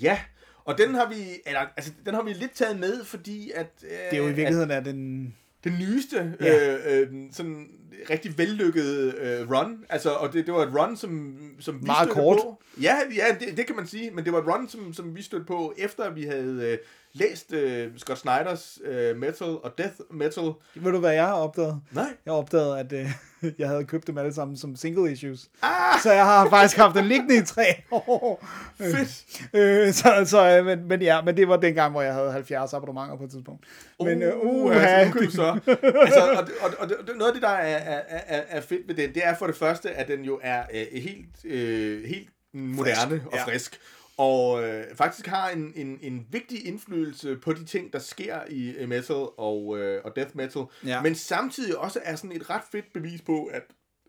[0.00, 0.18] Ja,
[0.64, 1.14] og den har vi,
[1.46, 3.72] eller, altså, den har vi lidt taget med, fordi at...
[3.84, 5.34] Øh, Det er jo i virkeligheden er den...
[5.64, 6.74] den nyeste, ja.
[6.74, 7.68] øh, øh, sådan
[8.10, 9.84] rigtig vellykket øh, run.
[9.88, 12.36] Altså, og det, det var et run, som, som vi Meget kort.
[12.36, 12.62] på.
[12.82, 15.22] Ja, ja det, det kan man sige, men det var et run, som, som vi
[15.22, 16.78] stødte på, efter vi havde øh,
[17.18, 20.52] læst øh, Scott Snyders øh, Metal og Death Metal.
[20.74, 21.80] Ved du, hvad jeg har opdaget?
[21.92, 22.16] Nej.
[22.26, 23.10] Jeg opdagede, at øh,
[23.58, 25.48] jeg havde købt dem alle sammen som single issues.
[25.62, 26.00] Ah!
[26.02, 28.46] Så jeg har faktisk haft den liggende i tre år.
[28.78, 29.24] Fedt.
[29.54, 32.72] Øh, så, så, øh, men, men ja, men det var dengang, hvor jeg havde 70
[32.72, 33.64] abonnementer på et tidspunkt.
[34.00, 35.58] Men øh, uh, uh, altså, nu kan du så.
[35.66, 38.94] Altså, og, og, og, og, noget af det, der er, er, er, er fedt ved
[38.94, 43.10] den, det er for det første, at den jo er øh, helt, øh, helt moderne
[43.10, 43.44] Frisk, og ja.
[43.44, 43.80] frisk.
[44.16, 48.70] Og øh, faktisk har en, en, en vigtig indflydelse på de ting, der sker i
[48.70, 50.62] øh, metal og, øh, og death metal.
[50.86, 51.02] Ja.
[51.02, 53.62] Men samtidig også er sådan et ret fedt bevis på, at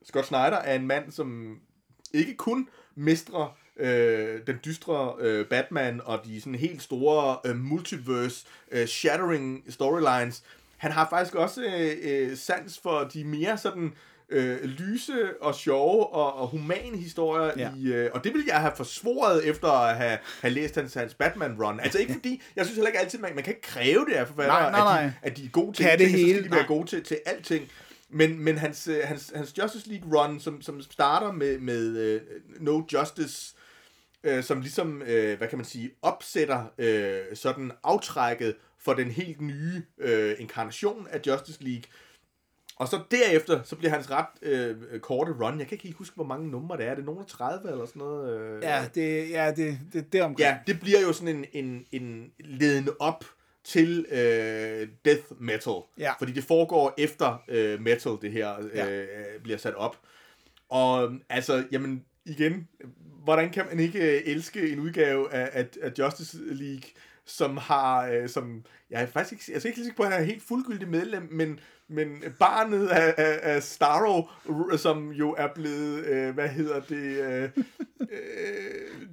[0.04, 1.60] Scott Snyder er en mand, som
[2.14, 8.46] ikke kun mestrer øh, den dystre øh, Batman og de sådan helt store øh, multiverse
[8.72, 10.44] øh, shattering storylines.
[10.78, 13.94] Han har faktisk også øh, øh, sans for de mere sådan
[14.30, 17.72] øh, lyse og sjove og, og humane historier Ja.
[17.78, 21.14] i, øh, og det vil jeg have forsvoret efter at have, have læst hans, hans
[21.14, 21.80] Batman-run.
[21.80, 24.28] Altså ikke fordi, jeg synes heller ikke altid, man, man kan ikke kræve det af
[24.28, 25.04] forfattere, Nej, nej, At, nej.
[25.04, 26.40] de, at de er gode til Kan det ting, så hele?
[26.40, 27.68] skal de være gode til, til alting.
[28.10, 32.22] Men, men hans, øh, hans, hans Justice League run, som, som starter med, med uh,
[32.62, 33.56] No Justice,
[34.24, 39.42] øh, som ligesom, øh, hvad kan man sige, opsætter øh, sådan aftrækket for den helt
[39.42, 41.84] nye øh, inkarnation af Justice League.
[42.76, 46.24] Og så derefter, så bliver hans ret øh, korte run, jeg kan ikke huske, hvor
[46.24, 48.40] mange numre det er, er det nogen af 30 eller sådan noget?
[48.40, 50.40] Øh, Ja, det, ja, det, det, det er omkring.
[50.50, 53.26] Ja, det bliver jo sådan en, en, en ledende op
[53.64, 55.74] til øh, death metal.
[55.98, 56.14] Ja.
[56.20, 59.06] Fordi det foregår efter øh, metal, det her øh, Ja.
[59.44, 59.98] bliver sat op.
[60.70, 62.68] Og altså, jamen igen,
[63.24, 66.90] hvordan kan man ikke øh, elske en udgave af, af, af Justice League,
[67.28, 70.22] som har, øh, som, jeg er faktisk ikke, jeg er ikke sikker på, at han
[70.22, 71.60] er helt fuldgyldig medlem, men,
[71.90, 74.30] men barnet af, af, af Starro,
[74.78, 77.50] som jo er blevet, øh, hvad hedder det, øh,
[78.02, 78.10] øh,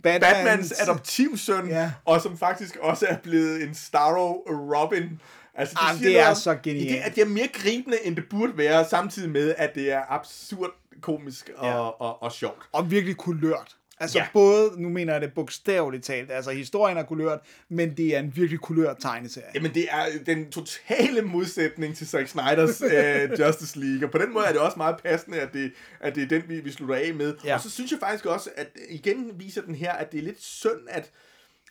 [0.07, 1.93] Batmans- Batmans adoptivsøn, Ja.
[2.05, 5.21] og som faktisk også er blevet en Starro Robin.
[5.55, 6.89] Altså, Jamen, siger det er om- så genialt.
[6.89, 10.03] Det, at det er mere gribende, end det burde være, samtidig med, at det er
[10.13, 11.73] absurd komisk og, Ja.
[11.73, 11.79] ja.
[11.89, 12.59] og, og sjovt.
[12.73, 13.77] Og virkelig kulørt.
[14.01, 14.27] Altså ja.
[14.33, 17.39] Både, nu mener jeg det bogstaveligt talt, altså historien er kulørt,
[17.69, 19.47] men det er en virkelig kulørt tegneserie.
[19.55, 24.33] Jamen, det er den totale modsætning til Zack Snyders uh, Justice League, og på den
[24.33, 26.95] måde er det også meget passende, at det, at det er den, vi, vi slutter
[26.95, 27.35] af med.
[27.45, 27.55] Ja.
[27.55, 30.43] Og så synes jeg faktisk også, at igen viser den her, at det er lidt
[30.43, 31.11] synd, at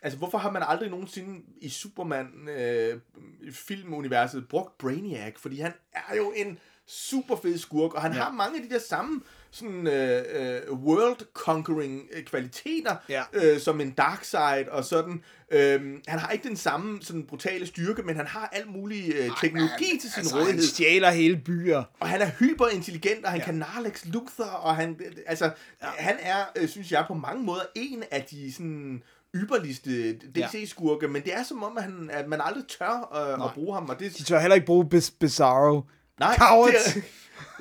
[0.04, 5.34] Altså, hvorfor har man aldrig nogensinde i Superman-filmuniverset brugt Brainiac?
[5.38, 8.20] Fordi han er jo en super fed skurk, og han ja.
[8.20, 9.22] har mange af de der samme
[9.54, 13.22] sådan øh, øh, world-conquering øh, kvaliteter, Ja.
[13.34, 15.24] øh, som en Darkseid og sådan.
[15.52, 19.30] Øhm, han har ikke den samme sådan brutale styrke, men han har alt mulig øh,
[19.42, 20.54] teknologi til sin altså, rådighed.
[20.54, 21.84] han stjæler hele byer.
[22.00, 23.46] Og han er hyperintelligent, og han Ja.
[23.46, 23.52] ja.
[23.52, 25.88] kan Narlex Luthor, og han, altså, ja.
[25.98, 29.04] han er, øh, synes jeg, på mange måder en af de sådan
[29.36, 33.52] ypperligste DC-skurke, men det er som om, at, han, at man aldrig tør øh, at
[33.54, 35.82] bruge ham, og det, De tør heller ikke bruge Biz- Bizarro.
[36.20, 36.94] Nej, Cowards.
[36.94, 37.04] det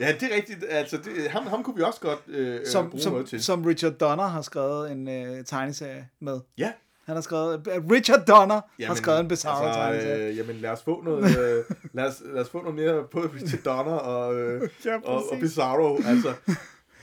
[0.00, 2.90] er, ja, det er rigtigt, altså, det, ham, ham kunne vi også godt øh, Som,
[2.90, 3.44] bruge noget som, til.
[3.44, 6.40] som Richard Donner har skrevet en øh, tegneserie med.
[6.58, 6.72] ja,
[7.06, 10.28] Han har skrevet, øh, Richard Donner har skrevet en Bizarro altså, tegneserie.
[10.28, 13.20] øh, jamen lad os få noget, øh, lad, os, lad os få noget mere på
[13.20, 15.38] Richard Donner og, øh, Ja, og, og.
[15.40, 16.34] Bizarro, altså.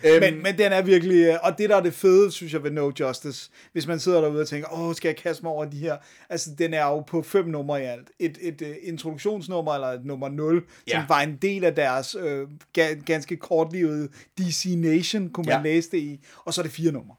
[0.04, 2.64] Øhm, Men, men den er virkelig, øh, og det der er det fede, synes jeg,
[2.64, 5.66] ved No Justice, hvis man sidder derude og tænker, åh, skal jeg kaste mig over
[5.66, 5.98] de her?
[6.30, 8.08] Altså, den er jo på fem numre i alt.
[8.20, 10.92] Et, et, et introduktionsnummer, eller et nummer 0, Ja.
[10.94, 12.48] som var en del af deres øh,
[12.78, 15.62] ga- ganske kortlivede DC Nation, kunne man Ja.
[15.64, 17.16] læse det i, og så er det fire numre.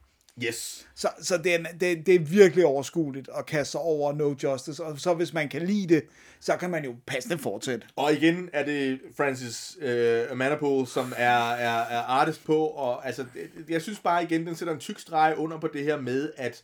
[0.47, 0.87] Yes.
[0.95, 4.85] Så, så det, er, det, det er virkelig overskueligt at kaste sig over No Justice,
[4.85, 6.05] og så hvis man kan lide det,
[6.41, 7.87] så kan man jo passende fortsætte.
[7.97, 13.25] Og igen er det Francis øh, Manapul, som er, er, er artist på, og altså,
[13.69, 16.63] jeg synes bare igen, den sætter en tyk streg under på det her med, at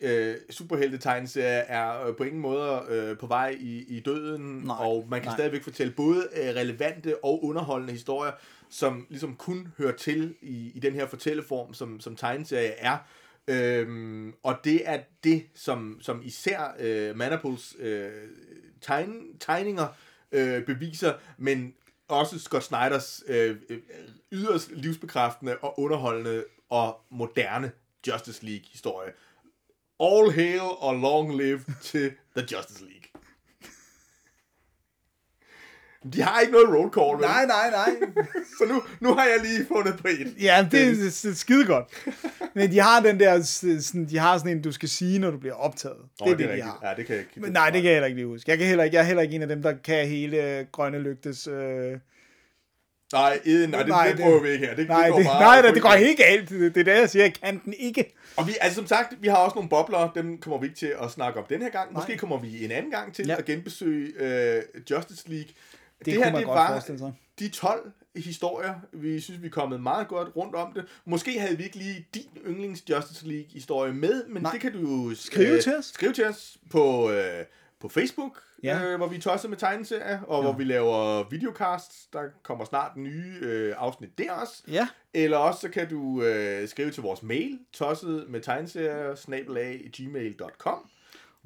[0.00, 5.06] øh, superheltetegneserier er øh, på ingen måde øh, på vej i, i døden, Nej, og
[5.10, 5.36] man kan nej.
[5.36, 8.32] stadigvæk fortælle både øh, relevante og underholdende historier,
[8.74, 12.98] som ligesom kun hører til i, i den her fortælleform, som, som tegneserie er.
[13.48, 18.10] Øhm, og det er det, som, som især øh, Manapuls øh,
[18.80, 19.86] tegn, tegninger
[20.32, 21.74] øh, beviser, men
[22.08, 23.78] også Scott Snyders øh, øh,
[24.32, 27.72] yderst livsbekræftende og underholdende og moderne
[28.06, 29.12] Justice League-historie.
[30.00, 33.03] All hail og long live til The Justice League.
[36.12, 37.20] De har ikke noget roll call, vel?
[37.20, 37.90] Nej, nej, nej.
[38.58, 40.34] Så nu, nu har jeg lige fundet på et.
[40.42, 41.84] Ja, det, er- det er skide godt.
[42.54, 45.38] Men de har den der, sådan, de har sådan en, du skal sige, når du
[45.38, 45.96] bliver optaget.
[46.24, 46.80] Det er det, de har.
[46.82, 47.40] Ja, det kan jeg ikke.
[47.40, 48.50] Men nej, det kan jeg heller ikke lige huske.
[48.50, 50.66] Jeg, kan heller ikke, jeg er heller ikke en af dem, der kan hele øh,
[50.72, 51.46] grønne lygtes...
[51.46, 51.98] Øh...
[53.12, 54.76] Nej, Eden, nej, det, Nej, det, det- prøver vi ikke her.
[54.76, 56.48] Det, Nej, går det, meget nej, det, det går helt galt.
[56.48, 57.22] Det, det er det, jeg siger.
[57.24, 58.14] Jeg kan den ikke.
[58.36, 60.92] Og vi, altså som sagt, vi har også nogle bobler, dem kommer vi ikke til
[61.02, 61.92] at snakke om den her gang.
[61.92, 62.18] Måske Nej.
[62.18, 63.36] kommer vi en anden gang til ja.
[63.38, 65.48] at genbesøge øh, Justice League.
[66.04, 67.12] Det, kunne man godt forestille sig.
[67.38, 70.84] de 12 historier, vi synes, vi er kommet meget godt rundt om det.
[71.04, 74.52] Måske havde vi ikke lige din yndlings Justice League historie med, men Nej.
[74.52, 75.84] det kan du jo øh, Skrive til os.
[75.84, 77.44] Skrive til os på, øh,
[77.80, 78.84] på Facebook, Ja.
[78.84, 80.42] øh, hvor vi tosser med tegneserier, og ja.
[80.50, 82.06] hvor vi laver videocasts.
[82.12, 84.62] Der kommer snart nye øh, afsnit der også.
[84.68, 84.88] Ja.
[85.14, 89.14] Eller også så kan du øh, skrive til vores mail, tosset med tegneserier,
[89.96, 90.90] gmail.com.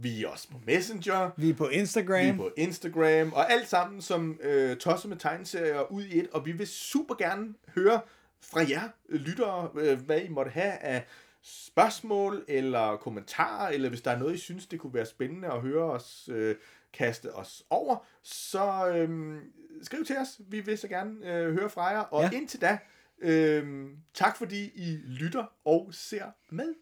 [0.00, 2.24] Vi er også på Messenger, Vi er på Instagram.
[2.24, 6.28] vi er på Instagram, og alt sammen som øh, tosset med tegneserier ud i et.
[6.32, 8.00] Og vi vil super gerne høre
[8.42, 11.04] fra jer øh, lyttere, øh, hvad I måtte have af
[11.42, 15.60] spørgsmål eller kommentarer, eller hvis der er noget, I synes, det kunne være spændende at
[15.60, 16.56] høre os øh,
[16.92, 19.36] kaste os over, så øh,
[19.82, 20.40] skriv til os.
[20.48, 22.00] Vi vil så gerne øh, høre fra jer.
[22.00, 22.30] Og Ja.
[22.36, 22.78] indtil da,
[23.22, 26.74] øh, tak fordi I lytter og ser med.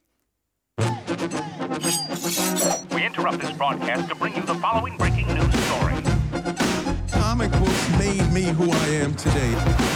[2.96, 5.96] We interrupt this broadcast to bring you the following breaking news story.
[7.10, 9.95] Comic books made me who I am today.